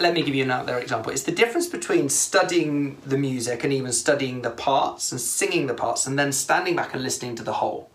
Let 0.00 0.14
me 0.14 0.22
give 0.22 0.34
you 0.34 0.44
another 0.44 0.78
example. 0.78 1.10
It's 1.10 1.22
the 1.22 1.32
difference 1.32 1.66
between 1.66 2.08
studying 2.08 2.98
the 3.06 3.16
music 3.16 3.64
and 3.64 3.72
even 3.72 3.92
studying 3.92 4.42
the 4.42 4.50
parts 4.50 5.10
and 5.10 5.20
singing 5.20 5.66
the 5.66 5.74
parts 5.74 6.06
and 6.06 6.18
then 6.18 6.30
standing 6.32 6.76
back 6.76 6.92
and 6.92 7.02
listening 7.02 7.34
to 7.36 7.42
the 7.42 7.54
whole. 7.54 7.90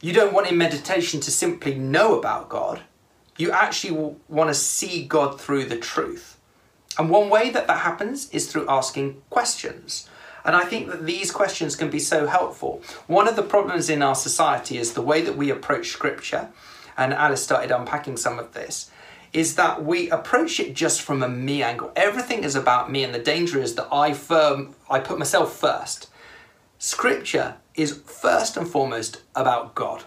You 0.00 0.12
don't 0.12 0.32
want 0.32 0.48
in 0.48 0.56
meditation 0.56 1.20
to 1.20 1.30
simply 1.30 1.74
know 1.74 2.18
about 2.18 2.48
God. 2.48 2.82
You 3.36 3.52
actually 3.52 4.16
want 4.28 4.48
to 4.48 4.54
see 4.54 5.04
God 5.04 5.40
through 5.40 5.66
the 5.66 5.76
truth. 5.76 6.38
And 6.98 7.10
one 7.10 7.28
way 7.28 7.50
that 7.50 7.66
that 7.66 7.78
happens 7.78 8.28
is 8.30 8.50
through 8.50 8.68
asking 8.68 9.22
questions. 9.30 10.09
And 10.44 10.56
I 10.56 10.64
think 10.64 10.88
that 10.88 11.06
these 11.06 11.30
questions 11.30 11.76
can 11.76 11.90
be 11.90 11.98
so 11.98 12.26
helpful. 12.26 12.82
One 13.06 13.28
of 13.28 13.36
the 13.36 13.42
problems 13.42 13.90
in 13.90 14.02
our 14.02 14.14
society 14.14 14.78
is 14.78 14.94
the 14.94 15.02
way 15.02 15.20
that 15.22 15.36
we 15.36 15.50
approach 15.50 15.88
scripture, 15.88 16.48
and 16.96 17.12
Alice 17.12 17.42
started 17.42 17.70
unpacking 17.70 18.16
some 18.16 18.38
of 18.38 18.52
this, 18.52 18.90
is 19.32 19.54
that 19.54 19.84
we 19.84 20.10
approach 20.10 20.58
it 20.58 20.74
just 20.74 21.02
from 21.02 21.22
a 21.22 21.28
me 21.28 21.62
angle. 21.62 21.92
Everything 21.94 22.42
is 22.42 22.56
about 22.56 22.90
me, 22.90 23.04
and 23.04 23.14
the 23.14 23.18
danger 23.18 23.60
is 23.60 23.74
that 23.76 23.88
I 23.92 24.12
firm 24.12 24.74
I 24.88 24.98
put 25.00 25.18
myself 25.18 25.56
first. 25.56 26.08
Scripture 26.78 27.56
is 27.74 27.98
first 27.98 28.56
and 28.56 28.66
foremost 28.68 29.20
about 29.34 29.74
God. 29.74 30.04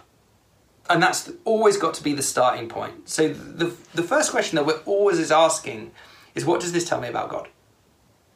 And 0.90 1.02
that's 1.02 1.30
always 1.44 1.76
got 1.76 1.94
to 1.94 2.02
be 2.02 2.12
the 2.12 2.22
starting 2.22 2.68
point. 2.68 3.08
So 3.08 3.28
the, 3.32 3.74
the 3.94 4.02
first 4.02 4.30
question 4.30 4.56
that 4.56 4.66
we're 4.66 4.82
always 4.84 5.18
is 5.18 5.30
asking 5.30 5.92
is 6.34 6.44
what 6.44 6.60
does 6.60 6.72
this 6.72 6.86
tell 6.86 7.00
me 7.00 7.08
about 7.08 7.30
God? 7.30 7.48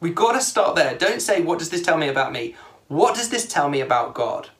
We've 0.00 0.14
got 0.14 0.32
to 0.32 0.40
start 0.40 0.76
there. 0.76 0.96
Don't 0.96 1.20
say, 1.20 1.40
what 1.40 1.58
does 1.58 1.70
this 1.70 1.82
tell 1.82 1.96
me 1.96 2.08
about 2.08 2.32
me? 2.32 2.54
What 2.86 3.14
does 3.14 3.30
this 3.30 3.46
tell 3.46 3.68
me 3.68 3.80
about 3.80 4.14
God? 4.14 4.50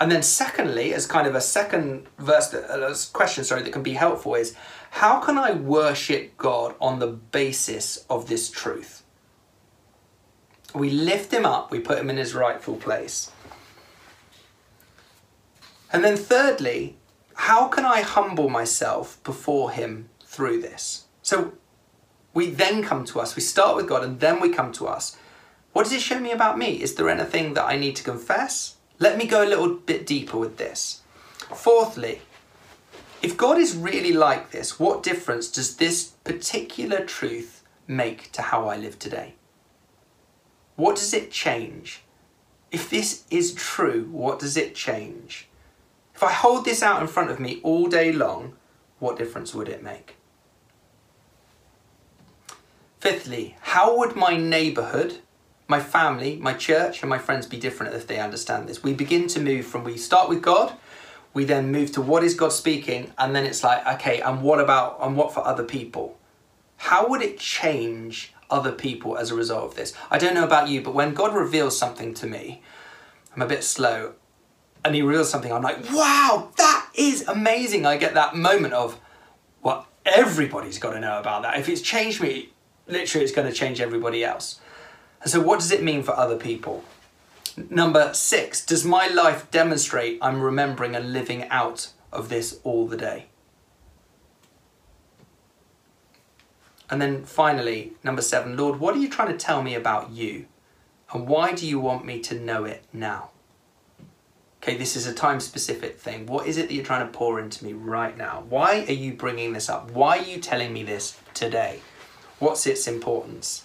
And 0.00 0.10
then 0.10 0.22
secondly, 0.22 0.92
as 0.92 1.06
kind 1.06 1.26
of 1.26 1.34
a 1.34 1.40
second 1.40 2.06
verse, 2.18 2.48
that, 2.48 2.68
uh, 2.70 2.94
question, 3.12 3.44
sorry, 3.44 3.62
that 3.62 3.72
can 3.72 3.82
be 3.82 3.92
helpful 3.92 4.34
is, 4.34 4.56
how 4.90 5.20
can 5.20 5.38
I 5.38 5.52
worship 5.52 6.36
God 6.36 6.74
on 6.80 6.98
the 6.98 7.06
basis 7.06 8.04
of 8.10 8.28
this 8.28 8.50
truth? 8.50 9.02
We 10.74 10.90
lift 10.90 11.32
him 11.32 11.46
up, 11.46 11.70
we 11.70 11.78
put 11.78 11.98
him 11.98 12.10
in 12.10 12.16
his 12.16 12.34
rightful 12.34 12.76
place. 12.76 13.30
And 15.92 16.02
then 16.02 16.16
thirdly, 16.16 16.96
how 17.34 17.68
can 17.68 17.84
I 17.84 18.00
humble 18.00 18.48
myself 18.48 19.22
before 19.22 19.70
him 19.70 20.08
through 20.24 20.60
this? 20.60 21.04
So 21.22 21.52
we 22.34 22.50
then 22.50 22.82
come 22.82 23.04
to 23.06 23.20
us. 23.20 23.36
We 23.36 23.42
start 23.42 23.76
with 23.76 23.88
God 23.88 24.04
and 24.04 24.20
then 24.20 24.40
we 24.40 24.50
come 24.50 24.72
to 24.72 24.88
us. 24.88 25.16
What 25.72 25.84
does 25.84 25.92
it 25.92 26.02
show 26.02 26.20
me 26.20 26.32
about 26.32 26.58
me? 26.58 26.82
Is 26.82 26.96
there 26.96 27.08
anything 27.08 27.54
that 27.54 27.64
I 27.64 27.76
need 27.76 27.96
to 27.96 28.04
confess? 28.04 28.76
Let 28.98 29.16
me 29.16 29.26
go 29.26 29.44
a 29.44 29.48
little 29.48 29.74
bit 29.74 30.06
deeper 30.06 30.36
with 30.36 30.56
this. 30.56 31.02
Fourthly, 31.54 32.20
if 33.22 33.36
God 33.36 33.58
is 33.58 33.76
really 33.76 34.12
like 34.12 34.50
this, 34.50 34.78
what 34.78 35.02
difference 35.02 35.50
does 35.50 35.76
this 35.76 36.12
particular 36.24 37.04
truth 37.04 37.62
make 37.86 38.30
to 38.32 38.42
how 38.42 38.68
I 38.68 38.76
live 38.76 38.98
today? 38.98 39.34
What 40.76 40.96
does 40.96 41.14
it 41.14 41.30
change? 41.30 42.02
If 42.70 42.90
this 42.90 43.24
is 43.30 43.54
true, 43.54 44.08
what 44.10 44.40
does 44.40 44.56
it 44.56 44.74
change? 44.74 45.48
If 46.14 46.22
I 46.22 46.32
hold 46.32 46.64
this 46.64 46.82
out 46.82 47.00
in 47.00 47.08
front 47.08 47.30
of 47.30 47.40
me 47.40 47.60
all 47.62 47.86
day 47.86 48.12
long, 48.12 48.54
what 48.98 49.18
difference 49.18 49.54
would 49.54 49.68
it 49.68 49.82
make? 49.82 50.16
Fifthly, 53.04 53.54
how 53.60 53.98
would 53.98 54.16
my 54.16 54.34
neighbourhood, 54.34 55.18
my 55.68 55.78
family, 55.78 56.38
my 56.38 56.54
church, 56.54 57.02
and 57.02 57.10
my 57.10 57.18
friends 57.18 57.46
be 57.46 57.58
different 57.58 57.94
if 57.94 58.06
they 58.06 58.18
understand 58.18 58.66
this? 58.66 58.82
We 58.82 58.94
begin 58.94 59.26
to 59.26 59.40
move 59.40 59.66
from 59.66 59.84
we 59.84 59.98
start 59.98 60.30
with 60.30 60.40
God, 60.40 60.72
we 61.34 61.44
then 61.44 61.70
move 61.70 61.92
to 61.92 62.00
what 62.00 62.24
is 62.24 62.32
God 62.32 62.50
speaking, 62.50 63.12
and 63.18 63.36
then 63.36 63.44
it's 63.44 63.62
like, 63.62 63.86
okay, 63.86 64.22
and 64.22 64.40
what 64.40 64.58
about, 64.58 64.96
and 65.02 65.18
what 65.18 65.34
for 65.34 65.46
other 65.46 65.64
people? 65.64 66.16
How 66.78 67.06
would 67.06 67.20
it 67.20 67.38
change 67.38 68.32
other 68.48 68.72
people 68.72 69.18
as 69.18 69.30
a 69.30 69.34
result 69.34 69.64
of 69.64 69.74
this? 69.74 69.92
I 70.10 70.16
don't 70.16 70.32
know 70.32 70.44
about 70.44 70.70
you, 70.70 70.80
but 70.80 70.94
when 70.94 71.12
God 71.12 71.34
reveals 71.34 71.78
something 71.78 72.14
to 72.14 72.26
me, 72.26 72.62
I'm 73.36 73.42
a 73.42 73.46
bit 73.46 73.64
slow, 73.64 74.14
and 74.82 74.94
He 74.94 75.02
reveals 75.02 75.28
something, 75.28 75.52
I'm 75.52 75.60
like, 75.60 75.90
wow, 75.92 76.48
that 76.56 76.88
is 76.94 77.28
amazing. 77.28 77.84
I 77.84 77.98
get 77.98 78.14
that 78.14 78.34
moment 78.34 78.72
of, 78.72 78.98
well, 79.62 79.88
everybody's 80.06 80.78
got 80.78 80.94
to 80.94 81.00
know 81.00 81.18
about 81.18 81.42
that. 81.42 81.58
If 81.58 81.68
it's 81.68 81.82
changed 81.82 82.22
me, 82.22 82.48
literally 82.86 83.24
it's 83.24 83.34
going 83.34 83.48
to 83.48 83.54
change 83.54 83.80
everybody 83.80 84.24
else. 84.24 84.60
And 85.22 85.30
so, 85.30 85.40
what 85.40 85.60
does 85.60 85.72
it 85.72 85.82
mean 85.82 86.02
for 86.02 86.16
other 86.16 86.36
people? 86.36 86.84
Number 87.70 88.12
six, 88.12 88.64
does 88.64 88.84
my 88.84 89.06
life 89.06 89.50
demonstrate 89.50 90.18
I'm 90.20 90.40
remembering 90.40 90.96
and 90.96 91.12
living 91.12 91.48
out 91.48 91.92
of 92.12 92.28
this 92.28 92.58
all 92.64 92.86
the 92.86 92.96
day? 92.96 93.26
And 96.90 97.00
then 97.00 97.24
finally, 97.24 97.92
number 98.02 98.22
seven, 98.22 98.56
Lord, 98.56 98.80
what 98.80 98.94
are 98.94 98.98
you 98.98 99.08
trying 99.08 99.32
to 99.32 99.38
tell 99.38 99.62
me 99.62 99.74
about 99.74 100.10
you? 100.10 100.46
And 101.12 101.26
why 101.26 101.52
do 101.52 101.66
you 101.66 101.78
want 101.78 102.04
me 102.04 102.20
to 102.20 102.38
know 102.38 102.64
it 102.64 102.84
now? 102.92 103.30
Okay, 104.62 104.76
this 104.76 104.96
is 104.96 105.06
a 105.06 105.14
time 105.14 105.40
specific 105.40 105.98
thing. 105.98 106.26
What 106.26 106.46
is 106.46 106.56
it 106.56 106.68
that 106.68 106.74
you're 106.74 106.84
trying 106.84 107.06
to 107.06 107.12
pour 107.12 107.38
into 107.38 107.64
me 107.64 107.72
right 107.72 108.16
now? 108.16 108.44
Why 108.48 108.84
are 108.88 108.92
you 108.92 109.12
bringing 109.12 109.52
this 109.52 109.68
up? 109.68 109.90
Why 109.90 110.18
are 110.18 110.24
you 110.24 110.40
telling 110.40 110.72
me 110.72 110.82
this 110.82 111.18
today? 111.34 111.80
What's 112.38 112.66
its 112.66 112.86
importance? 112.86 113.64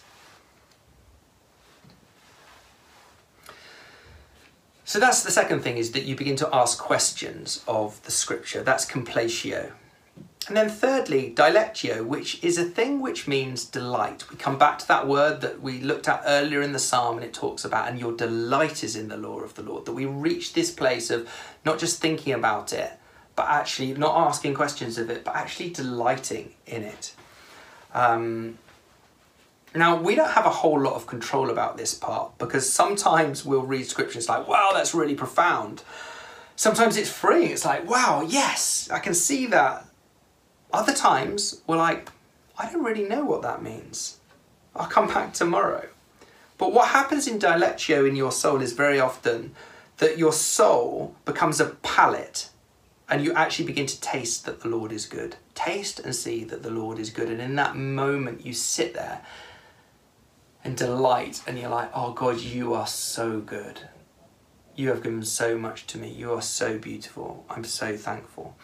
So 4.86 5.00
that's 5.00 5.22
the 5.22 5.30
second 5.30 5.62
thing 5.62 5.78
is 5.78 5.92
that 5.92 6.06
you 6.06 6.16
begin 6.16 6.36
to 6.38 6.50
ask 6.52 6.80
questions 6.80 7.64
of 7.68 8.02
the 8.06 8.12
scripture. 8.12 8.64
That's 8.64 8.88
complatio. 8.88 9.72
And 10.48 10.58
then 10.58 10.68
thirdly, 10.68 11.32
dilectio, 11.36 12.04
which 12.04 12.44
is 12.44 12.58
a 12.58 12.64
thing 12.64 13.00
which 13.00 13.28
means 13.28 13.66
delight. 13.66 14.28
We 14.32 14.36
come 14.36 14.58
back 14.58 14.80
to 14.80 14.88
that 14.88 15.08
word 15.08 15.42
that 15.42 15.62
we 15.62 15.80
looked 15.80 16.08
at 16.08 16.24
earlier 16.26 16.64
in 16.64 16.72
the 16.72 16.80
psalm 16.80 17.18
and 17.18 17.24
it 17.24 17.36
talks 17.36 17.64
about, 17.64 17.88
and 17.88 18.00
your 18.00 18.14
delight 18.14 18.84
is 18.84 18.96
in 18.96 19.10
the 19.10 19.18
law 19.18 19.42
of 19.42 19.54
the 19.54 19.62
Lord. 19.62 19.86
That 19.86 19.94
we 19.94 20.08
reach 20.08 20.54
this 20.54 20.72
place 20.72 21.12
of 21.12 21.30
not 21.66 21.78
just 21.78 22.02
thinking 22.02 22.34
about 22.34 22.74
it, 22.74 22.92
but 23.36 23.48
actually 23.48 23.94
not 23.94 24.28
asking 24.28 24.56
questions 24.56 24.98
of 24.98 25.12
it, 25.12 25.24
but 25.24 25.36
actually 25.36 25.70
delighting 25.70 26.56
in 26.66 26.82
it. 26.82 27.14
Um, 27.94 28.58
now, 29.76 30.02
we 30.02 30.16
don't 30.16 30.32
have 30.32 30.46
a 30.46 30.52
whole 30.52 30.80
lot 30.80 30.94
of 30.94 31.06
control 31.06 31.50
about 31.50 31.78
this 31.78 31.94
part 31.94 32.38
because 32.38 32.72
sometimes 32.72 33.46
we'll 33.46 33.62
read 33.62 33.86
scriptures 33.86 34.28
like, 34.28 34.48
wow, 34.48 34.72
that's 34.74 34.96
really 34.96 35.16
profound. 35.16 35.84
Sometimes 36.56 36.98
it's 36.98 37.10
freeing. 37.10 37.52
It's 37.52 37.66
like, 37.66 37.88
wow, 37.88 38.26
yes, 38.28 38.90
I 38.92 39.00
can 39.00 39.14
see 39.14 39.46
that. 39.48 39.86
Other 40.74 40.94
times, 40.94 41.62
we're 41.68 41.78
like, 41.78 42.10
I 42.58 42.72
don't 42.72 42.84
really 42.84 43.08
know 43.08 43.24
what 43.24 43.42
that 43.44 43.62
means. 43.62 44.18
I'll 44.76 44.88
come 44.88 45.08
back 45.08 45.34
tomorrow. 45.34 45.88
But 46.58 46.74
what 46.74 46.90
happens 46.90 47.28
in 47.28 47.40
dilectio 47.40 48.08
in 48.08 48.16
your 48.16 48.32
soul 48.32 48.62
is 48.62 48.74
very 48.74 49.00
often 49.00 49.56
that 49.98 50.18
your 50.18 50.34
soul 50.34 51.16
becomes 51.26 51.60
a 51.60 51.68
palate 51.68 52.50
and 53.10 53.24
you 53.24 53.34
actually 53.34 53.66
begin 53.66 53.88
to 53.88 54.00
taste 54.02 54.46
that 54.46 54.62
the 54.62 54.68
Lord 54.68 54.92
is 54.92 55.06
good. 55.06 55.38
Taste 55.56 56.00
and 56.00 56.16
see 56.16 56.44
that 56.46 56.62
the 56.62 56.70
Lord 56.70 57.00
is 57.00 57.10
good. 57.10 57.30
And 57.30 57.42
in 57.42 57.56
that 57.56 57.76
moment, 57.76 58.46
you 58.46 58.54
sit 58.54 58.94
there 58.94 59.22
and 60.64 60.76
delight, 60.78 61.42
and 61.48 61.58
you're 61.58 61.70
like, 61.70 61.90
oh 61.94 62.12
God, 62.12 62.40
you 62.40 62.74
are 62.74 62.86
so 62.86 63.40
good. 63.40 63.80
You 64.76 64.90
have 64.90 65.02
given 65.02 65.24
so 65.24 65.58
much 65.58 65.88
to 65.88 65.98
me. 65.98 66.10
You 66.10 66.34
are 66.34 66.42
so 66.42 66.78
beautiful. 66.78 67.46
I'm 67.50 67.64
so 67.64 67.98
thankful. 67.98 68.58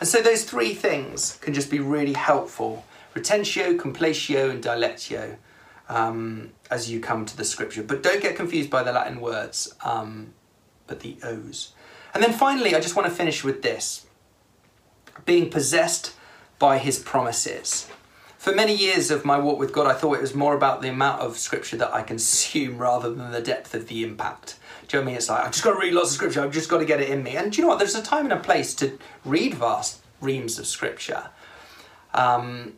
And 0.00 0.08
so 0.08 0.22
those 0.22 0.44
three 0.44 0.74
things 0.74 1.38
can 1.40 1.54
just 1.54 1.70
be 1.70 1.80
really 1.80 2.12
helpful 2.12 2.84
retentio, 3.14 3.76
complatio, 3.76 4.50
and 4.50 4.62
dilectio 4.62 5.36
um, 5.88 6.52
as 6.70 6.90
you 6.90 7.00
come 7.00 7.26
to 7.26 7.36
the 7.36 7.44
scripture. 7.44 7.82
But 7.82 8.02
don't 8.02 8.22
get 8.22 8.36
confused 8.36 8.70
by 8.70 8.82
the 8.82 8.92
Latin 8.92 9.20
words, 9.20 9.74
um, 9.82 10.34
but 10.86 11.00
the 11.00 11.18
O's. 11.22 11.72
And 12.14 12.22
then 12.22 12.32
finally, 12.32 12.74
I 12.74 12.80
just 12.80 12.96
want 12.96 13.08
to 13.08 13.14
finish 13.14 13.44
with 13.44 13.62
this 13.62 14.06
being 15.24 15.50
possessed 15.50 16.14
by 16.58 16.78
his 16.78 16.98
promises. 16.98 17.88
For 18.38 18.54
many 18.54 18.74
years 18.74 19.10
of 19.10 19.24
my 19.24 19.36
walk 19.38 19.58
with 19.58 19.72
God, 19.72 19.86
I 19.86 19.94
thought 19.94 20.14
it 20.14 20.22
was 20.22 20.34
more 20.34 20.54
about 20.54 20.80
the 20.80 20.88
amount 20.88 21.20
of 21.20 21.36
scripture 21.36 21.76
that 21.76 21.92
I 21.92 22.02
consume 22.02 22.78
rather 22.78 23.12
than 23.12 23.32
the 23.32 23.40
depth 23.40 23.74
of 23.74 23.88
the 23.88 24.04
impact. 24.04 24.58
Do 24.86 24.96
you 24.96 25.00
know 25.00 25.04
what 25.04 25.08
I 25.08 25.12
mean? 25.12 25.16
It's 25.16 25.28
like, 25.28 25.44
I've 25.44 25.52
just 25.52 25.64
got 25.64 25.74
to 25.74 25.80
read 25.80 25.92
lots 25.92 26.10
of 26.10 26.14
scripture, 26.14 26.42
I've 26.42 26.52
just 26.52 26.70
got 26.70 26.78
to 26.78 26.84
get 26.84 27.00
it 27.00 27.10
in 27.10 27.22
me. 27.22 27.36
And 27.36 27.52
do 27.52 27.58
you 27.58 27.62
know 27.62 27.68
what? 27.68 27.78
There's 27.78 27.94
a 27.94 28.02
time 28.02 28.24
and 28.24 28.32
a 28.32 28.40
place 28.40 28.74
to 28.76 28.98
read 29.24 29.54
vast 29.54 30.00
reams 30.20 30.58
of 30.58 30.66
scripture. 30.66 31.30
Um, 32.14 32.74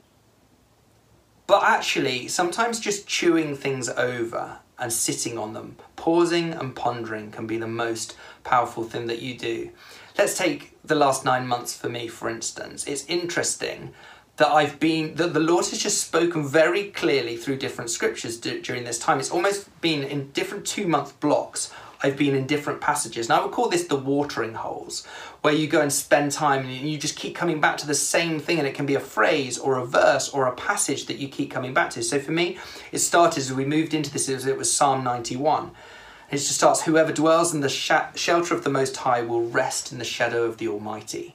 but 1.46 1.62
actually, 1.62 2.28
sometimes 2.28 2.80
just 2.80 3.06
chewing 3.06 3.56
things 3.56 3.88
over 3.88 4.58
and 4.78 4.92
sitting 4.92 5.36
on 5.36 5.52
them, 5.52 5.76
pausing 6.00 6.54
and 6.54 6.74
pondering 6.74 7.30
can 7.30 7.46
be 7.46 7.58
the 7.58 7.66
most 7.66 8.16
powerful 8.42 8.84
thing 8.84 9.06
that 9.06 9.20
you 9.20 9.36
do. 9.36 9.70
Let's 10.16 10.38
take 10.38 10.74
the 10.82 10.94
last 10.94 11.26
nine 11.26 11.46
months 11.46 11.76
for 11.76 11.90
me, 11.90 12.08
for 12.08 12.30
instance. 12.30 12.86
It's 12.86 13.04
interesting 13.04 13.92
that 14.38 14.48
I've 14.48 14.80
been, 14.80 15.16
that 15.16 15.34
the 15.34 15.40
Lord 15.40 15.66
has 15.66 15.78
just 15.78 16.02
spoken 16.02 16.48
very 16.48 16.84
clearly 16.84 17.36
through 17.36 17.58
different 17.58 17.90
scriptures 17.90 18.40
d- 18.40 18.62
during 18.62 18.84
this 18.84 18.98
time. 18.98 19.20
It's 19.20 19.30
almost 19.30 19.78
been 19.82 20.02
in 20.02 20.30
different 20.30 20.66
two 20.66 20.86
month 20.86 21.20
blocks. 21.20 21.70
I've 22.02 22.16
been 22.16 22.34
in 22.34 22.46
different 22.46 22.80
passages. 22.80 23.26
And 23.28 23.38
I 23.38 23.44
would 23.44 23.52
call 23.52 23.68
this 23.68 23.84
the 23.84 23.96
watering 23.96 24.54
holes, 24.54 25.04
where 25.42 25.52
you 25.52 25.68
go 25.68 25.82
and 25.82 25.92
spend 25.92 26.32
time 26.32 26.64
and 26.64 26.90
you 26.90 26.96
just 26.96 27.16
keep 27.16 27.34
coming 27.34 27.60
back 27.60 27.76
to 27.76 27.86
the 27.86 27.94
same 27.94 28.40
thing. 28.40 28.58
And 28.58 28.66
it 28.66 28.74
can 28.74 28.86
be 28.86 28.94
a 28.94 29.00
phrase 29.00 29.58
or 29.58 29.76
a 29.76 29.84
verse 29.84 30.30
or 30.30 30.46
a 30.46 30.52
passage 30.52 31.04
that 31.06 31.18
you 31.18 31.28
keep 31.28 31.50
coming 31.50 31.74
back 31.74 31.90
to. 31.90 32.02
So 32.02 32.18
for 32.18 32.32
me, 32.32 32.56
it 32.90 33.00
started 33.00 33.40
as 33.40 33.52
we 33.52 33.66
moved 33.66 33.92
into 33.92 34.10
this, 34.10 34.30
it 34.30 34.56
was 34.56 34.72
Psalm 34.72 35.04
91. 35.04 35.72
It 36.30 36.36
just 36.36 36.52
starts, 36.52 36.82
whoever 36.82 37.12
dwells 37.12 37.52
in 37.52 37.60
the 37.60 37.68
sh- 37.68 37.90
shelter 38.14 38.54
of 38.54 38.62
the 38.62 38.70
Most 38.70 38.96
High 38.98 39.22
will 39.22 39.48
rest 39.48 39.90
in 39.90 39.98
the 39.98 40.04
shadow 40.04 40.44
of 40.44 40.58
the 40.58 40.68
Almighty. 40.68 41.34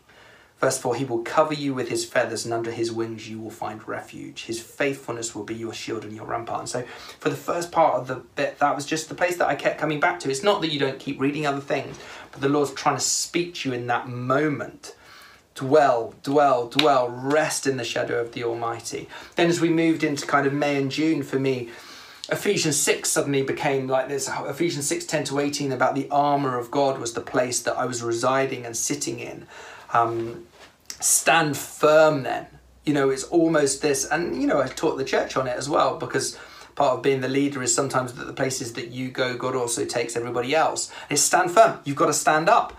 Verse 0.59 0.77
4 0.77 0.95
He 0.95 1.03
will 1.03 1.19
cover 1.19 1.53
you 1.53 1.73
with 1.73 1.89
his 1.89 2.05
feathers, 2.05 2.45
and 2.45 2.53
under 2.53 2.71
his 2.71 2.93
wings 2.93 3.29
you 3.29 3.37
will 3.37 3.51
find 3.51 3.85
refuge. 3.85 4.45
His 4.45 4.61
faithfulness 4.61 5.35
will 5.35 5.43
be 5.43 5.53
your 5.53 5.73
shield 5.73 6.05
and 6.05 6.13
your 6.13 6.25
rampart. 6.25 6.61
And 6.61 6.69
so, 6.69 6.83
for 7.19 7.29
the 7.29 7.35
first 7.35 7.73
part 7.73 7.95
of 7.95 8.07
the 8.07 8.15
bit, 8.15 8.59
that 8.59 8.73
was 8.73 8.85
just 8.85 9.09
the 9.09 9.15
place 9.15 9.35
that 9.35 9.49
I 9.49 9.55
kept 9.55 9.79
coming 9.79 9.99
back 9.99 10.19
to. 10.21 10.29
It's 10.29 10.43
not 10.43 10.61
that 10.61 10.71
you 10.71 10.79
don't 10.79 10.97
keep 10.97 11.19
reading 11.19 11.45
other 11.45 11.59
things, 11.59 11.99
but 12.31 12.39
the 12.39 12.49
Lord's 12.49 12.71
trying 12.71 12.95
to 12.95 13.01
speak 13.01 13.55
to 13.55 13.69
you 13.69 13.75
in 13.75 13.87
that 13.87 14.07
moment. 14.07 14.95
Dwell, 15.55 16.13
dwell, 16.23 16.67
dwell, 16.67 17.09
rest 17.09 17.67
in 17.67 17.77
the 17.77 17.83
shadow 17.83 18.19
of 18.19 18.31
the 18.31 18.43
Almighty. 18.45 19.09
Then, 19.35 19.49
as 19.49 19.59
we 19.59 19.69
moved 19.69 20.05
into 20.05 20.25
kind 20.25 20.47
of 20.47 20.53
May 20.53 20.77
and 20.77 20.89
June 20.89 21.21
for 21.21 21.39
me, 21.39 21.69
Ephesians 22.31 22.77
6 22.77 23.09
suddenly 23.09 23.43
became 23.43 23.87
like 23.87 24.07
this 24.07 24.27
Ephesians 24.27 24.87
6 24.87 25.05
10 25.05 25.25
to 25.25 25.39
18 25.39 25.71
about 25.71 25.93
the 25.93 26.07
armor 26.09 26.57
of 26.57 26.71
God 26.71 26.97
was 26.97 27.13
the 27.13 27.21
place 27.21 27.61
that 27.61 27.77
I 27.77 27.85
was 27.85 28.01
residing 28.01 28.65
and 28.65 28.75
sitting 28.75 29.19
in. 29.19 29.45
Um, 29.93 30.47
stand 30.99 31.55
firm 31.55 32.23
then. 32.23 32.47
You 32.83 32.93
know, 32.93 33.09
it's 33.09 33.23
almost 33.23 33.81
this, 33.81 34.05
and 34.05 34.41
you 34.41 34.47
know, 34.47 34.61
I 34.61 34.67
taught 34.67 34.97
the 34.97 35.05
church 35.05 35.37
on 35.37 35.47
it 35.47 35.55
as 35.57 35.69
well 35.69 35.97
because 35.97 36.37
part 36.75 36.97
of 36.97 37.03
being 37.03 37.21
the 37.21 37.27
leader 37.27 37.61
is 37.61 37.73
sometimes 37.73 38.13
that 38.13 38.25
the 38.25 38.33
places 38.33 38.73
that 38.73 38.89
you 38.89 39.09
go, 39.09 39.37
God 39.37 39.55
also 39.55 39.85
takes 39.85 40.15
everybody 40.15 40.55
else. 40.55 40.91
It's 41.09 41.21
stand 41.21 41.51
firm. 41.51 41.79
You've 41.83 41.95
got 41.95 42.07
to 42.07 42.13
stand 42.13 42.49
up. 42.49 42.75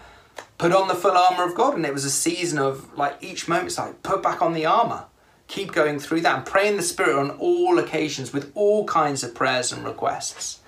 Put 0.58 0.72
on 0.72 0.88
the 0.88 0.94
full 0.94 1.16
armor 1.16 1.44
of 1.44 1.54
God. 1.54 1.74
And 1.74 1.84
it 1.84 1.92
was 1.92 2.04
a 2.04 2.10
season 2.10 2.58
of 2.58 2.96
like 2.96 3.16
each 3.20 3.48
moment, 3.48 3.68
it's 3.68 3.78
like 3.78 4.02
put 4.02 4.22
back 4.22 4.42
on 4.42 4.52
the 4.52 4.66
armor 4.66 5.06
keep 5.48 5.72
going 5.72 5.98
through 5.98 6.20
that 6.22 6.36
and 6.36 6.46
pray 6.46 6.68
in 6.68 6.76
the 6.76 6.82
Spirit 6.82 7.18
on 7.18 7.30
all 7.38 7.78
occasions 7.78 8.32
with 8.32 8.50
all 8.54 8.84
kinds 8.84 9.22
of 9.22 9.34
prayers 9.34 9.72
and 9.72 9.84
requests. 9.84 10.60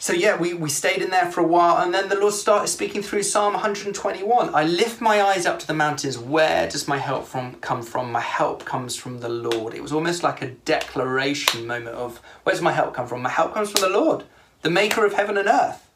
So, 0.00 0.12
yeah, 0.12 0.36
we, 0.36 0.54
we 0.54 0.68
stayed 0.68 1.02
in 1.02 1.10
there 1.10 1.30
for 1.30 1.40
a 1.40 1.46
while, 1.46 1.82
and 1.82 1.92
then 1.92 2.08
the 2.08 2.18
Lord 2.18 2.32
started 2.32 2.68
speaking 2.68 3.02
through 3.02 3.24
Psalm 3.24 3.54
121. 3.54 4.54
I 4.54 4.62
lift 4.62 5.00
my 5.00 5.20
eyes 5.20 5.44
up 5.44 5.58
to 5.58 5.66
the 5.66 5.74
mountains. 5.74 6.16
Where 6.16 6.68
does 6.68 6.86
my 6.86 6.98
help 6.98 7.26
from 7.26 7.54
come 7.56 7.82
from? 7.82 8.12
My 8.12 8.20
help 8.20 8.64
comes 8.64 8.94
from 8.94 9.18
the 9.18 9.28
Lord. 9.28 9.74
It 9.74 9.82
was 9.82 9.92
almost 9.92 10.22
like 10.22 10.40
a 10.40 10.50
declaration 10.50 11.66
moment 11.66 11.96
of 11.96 12.20
where's 12.44 12.62
my 12.62 12.70
help 12.70 12.94
come 12.94 13.08
from? 13.08 13.22
My 13.22 13.28
help 13.28 13.54
comes 13.54 13.72
from 13.72 13.80
the 13.80 13.88
Lord, 13.88 14.22
the 14.62 14.70
maker 14.70 15.04
of 15.04 15.14
heaven 15.14 15.36
and 15.36 15.48
earth 15.48 15.87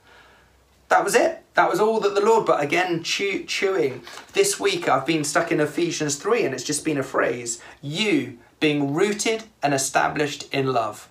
that 0.92 1.04
was 1.04 1.14
it. 1.14 1.42
That 1.54 1.70
was 1.70 1.80
all 1.80 2.00
that 2.00 2.14
the 2.14 2.20
Lord, 2.20 2.44
but 2.44 2.62
again, 2.62 3.02
chew, 3.02 3.44
chewing. 3.44 4.02
This 4.34 4.60
week 4.60 4.90
I've 4.90 5.06
been 5.06 5.24
stuck 5.24 5.50
in 5.50 5.58
Ephesians 5.58 6.16
3 6.16 6.44
and 6.44 6.54
it's 6.54 6.64
just 6.64 6.84
been 6.84 6.98
a 6.98 7.02
phrase 7.02 7.62
you 7.80 8.38
being 8.60 8.92
rooted 8.92 9.44
and 9.62 9.72
established 9.72 10.52
in 10.52 10.66
love. 10.66 11.08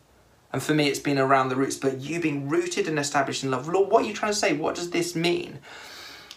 And 0.54 0.62
for 0.62 0.76
me, 0.76 0.88
it's 0.88 1.00
been 1.00 1.17
around 1.17 1.50
the 1.50 1.56
roots, 1.56 1.78
but 1.78 2.00
you 2.00 2.20
being 2.20 2.48
rooted 2.48 2.88
and 2.88 3.00
established 3.00 3.44
in 3.44 3.50
love. 3.50 3.67
Lord, 3.67 3.89
what 3.89 4.04
are 4.04 4.08
you 4.08 4.13
trying 4.13 4.34
to 4.34 4.38
say? 4.38 4.54
What 4.54 4.76
does 4.76 4.91
this 4.91 5.15
mean? 5.15 5.60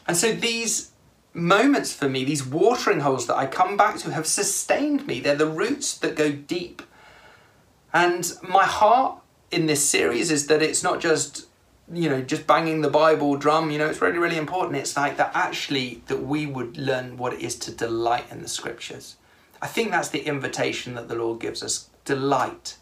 And 0.06 0.16
so 0.16 0.32
these 0.32 0.92
moments 1.34 1.92
for 1.92 2.08
me, 2.08 2.24
these 2.24 2.46
watering 2.46 3.00
holes 3.00 3.26
that 3.26 3.36
I 3.36 3.46
come 3.46 3.76
back 3.76 3.98
to, 3.98 4.12
have 4.12 4.26
sustained 4.26 5.06
me. 5.06 5.20
They're 5.20 5.36
the 5.36 5.46
roots 5.46 5.98
that 5.98 6.16
go 6.16 6.32
deep. 6.32 6.80
And 7.92 8.32
my 8.42 8.64
heart 8.64 9.18
in 9.50 9.66
this 9.66 9.86
series 9.86 10.30
is 10.30 10.46
that 10.46 10.62
it's 10.62 10.82
not 10.82 11.00
just 11.00 11.46
you 11.92 12.08
know 12.08 12.22
just 12.22 12.46
banging 12.46 12.80
the 12.80 12.88
bible 12.88 13.36
drum 13.36 13.70
you 13.70 13.78
know 13.78 13.86
it's 13.86 14.00
really 14.00 14.18
really 14.18 14.38
important. 14.38 14.76
It's 14.76 14.96
like 14.96 15.16
that 15.18 15.32
actually 15.34 16.02
that 16.06 16.22
we 16.22 16.46
would 16.46 16.78
learn 16.78 17.16
what 17.16 17.34
it 17.34 17.40
is 17.40 17.56
to 17.60 17.70
delight 17.70 18.24
in 18.30 18.42
the 18.42 18.48
scriptures. 18.48 19.16
I 19.60 19.66
think 19.66 19.90
that's 19.90 20.08
the 20.08 20.26
invitation 20.26 20.94
that 20.94 21.08
the 21.08 21.14
lord 21.14 21.40
gives 21.40 21.62
us 21.62 21.88
delight. 22.04 22.78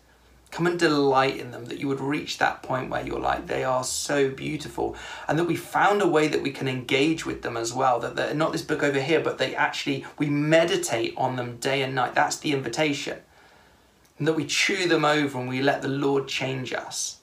Come 0.50 0.66
and 0.66 0.78
delight 0.78 1.38
in 1.38 1.50
them 1.50 1.64
that 1.66 1.78
you 1.78 1.88
would 1.88 2.00
reach 2.00 2.36
that 2.36 2.62
point 2.62 2.90
where 2.90 3.04
you're 3.04 3.18
like 3.18 3.46
they 3.46 3.64
are 3.64 3.84
so 3.84 4.28
beautiful. 4.28 4.94
And 5.26 5.38
that 5.38 5.44
we 5.44 5.56
found 5.56 6.02
a 6.02 6.06
way 6.06 6.28
that 6.28 6.42
we 6.42 6.50
can 6.50 6.68
engage 6.68 7.24
with 7.24 7.42
them 7.42 7.56
as 7.56 7.72
well 7.72 7.98
that 8.00 8.16
they're 8.16 8.34
not 8.34 8.52
this 8.52 8.62
book 8.62 8.82
over 8.82 9.00
here 9.00 9.20
but 9.20 9.38
they 9.38 9.54
actually 9.56 10.04
we 10.18 10.28
meditate 10.28 11.14
on 11.16 11.36
them 11.36 11.56
day 11.56 11.82
and 11.82 11.94
night. 11.94 12.14
That's 12.14 12.36
the 12.36 12.52
invitation. 12.52 13.18
And 14.18 14.28
that 14.28 14.34
we 14.34 14.44
chew 14.44 14.86
them 14.86 15.04
over 15.04 15.38
and 15.38 15.48
we 15.48 15.62
let 15.62 15.82
the 15.82 15.88
lord 15.88 16.28
change 16.28 16.72
us 16.72 17.21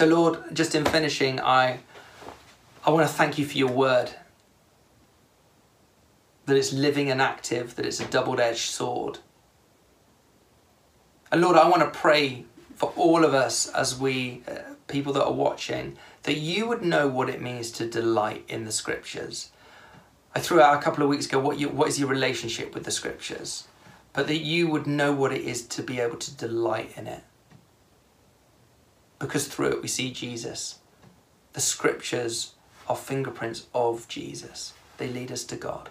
so, 0.00 0.06
Lord, 0.06 0.38
just 0.54 0.74
in 0.74 0.86
finishing, 0.86 1.40
I, 1.40 1.80
I 2.86 2.90
want 2.90 3.06
to 3.06 3.12
thank 3.12 3.36
you 3.36 3.44
for 3.44 3.58
your 3.58 3.70
word. 3.70 4.10
That 6.46 6.56
it's 6.56 6.72
living 6.72 7.10
and 7.10 7.20
active, 7.20 7.76
that 7.76 7.84
it's 7.84 8.00
a 8.00 8.06
double 8.06 8.40
edged 8.40 8.70
sword. 8.70 9.18
And 11.30 11.42
Lord, 11.42 11.58
I 11.58 11.68
want 11.68 11.82
to 11.82 11.90
pray 11.90 12.46
for 12.76 12.94
all 12.96 13.26
of 13.26 13.34
us 13.34 13.68
as 13.74 14.00
we, 14.00 14.42
uh, 14.48 14.72
people 14.88 15.12
that 15.12 15.24
are 15.24 15.34
watching, 15.34 15.98
that 16.22 16.38
you 16.38 16.66
would 16.66 16.80
know 16.80 17.06
what 17.06 17.28
it 17.28 17.42
means 17.42 17.70
to 17.72 17.86
delight 17.86 18.46
in 18.48 18.64
the 18.64 18.72
scriptures. 18.72 19.50
I 20.34 20.40
threw 20.40 20.62
out 20.62 20.78
a 20.78 20.82
couple 20.82 21.02
of 21.04 21.10
weeks 21.10 21.26
ago 21.26 21.40
what, 21.40 21.58
you, 21.58 21.68
what 21.68 21.88
is 21.88 22.00
your 22.00 22.08
relationship 22.08 22.72
with 22.72 22.84
the 22.84 22.90
scriptures, 22.90 23.68
but 24.14 24.28
that 24.28 24.38
you 24.38 24.66
would 24.68 24.86
know 24.86 25.12
what 25.12 25.30
it 25.30 25.42
is 25.42 25.66
to 25.66 25.82
be 25.82 26.00
able 26.00 26.16
to 26.16 26.34
delight 26.34 26.94
in 26.96 27.06
it 27.06 27.22
because 29.20 29.46
through 29.46 29.68
it 29.68 29.82
we 29.82 29.86
see 29.86 30.10
Jesus. 30.10 30.80
The 31.52 31.60
scriptures 31.60 32.54
are 32.88 32.96
fingerprints 32.96 33.66
of 33.72 34.08
Jesus, 34.08 34.72
they 34.96 35.06
lead 35.06 35.30
us 35.30 35.44
to 35.44 35.56
God. 35.56 35.90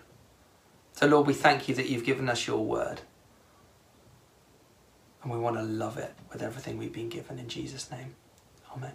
So, 0.94 1.08
Lord, 1.08 1.28
we 1.28 1.34
thank 1.34 1.70
you 1.70 1.76
that 1.76 1.88
you've 1.88 2.04
given 2.04 2.28
us 2.28 2.46
your 2.46 2.66
word. 2.66 3.00
And 5.24 5.32
we 5.32 5.38
want 5.38 5.56
to 5.56 5.64
love 5.64 5.98
it 5.98 6.14
with 6.32 6.42
everything 6.42 6.78
we've 6.78 6.92
been 6.92 7.08
given 7.08 7.40
in 7.40 7.48
Jesus' 7.48 7.90
name. 7.90 8.16
Amen. 8.76 8.92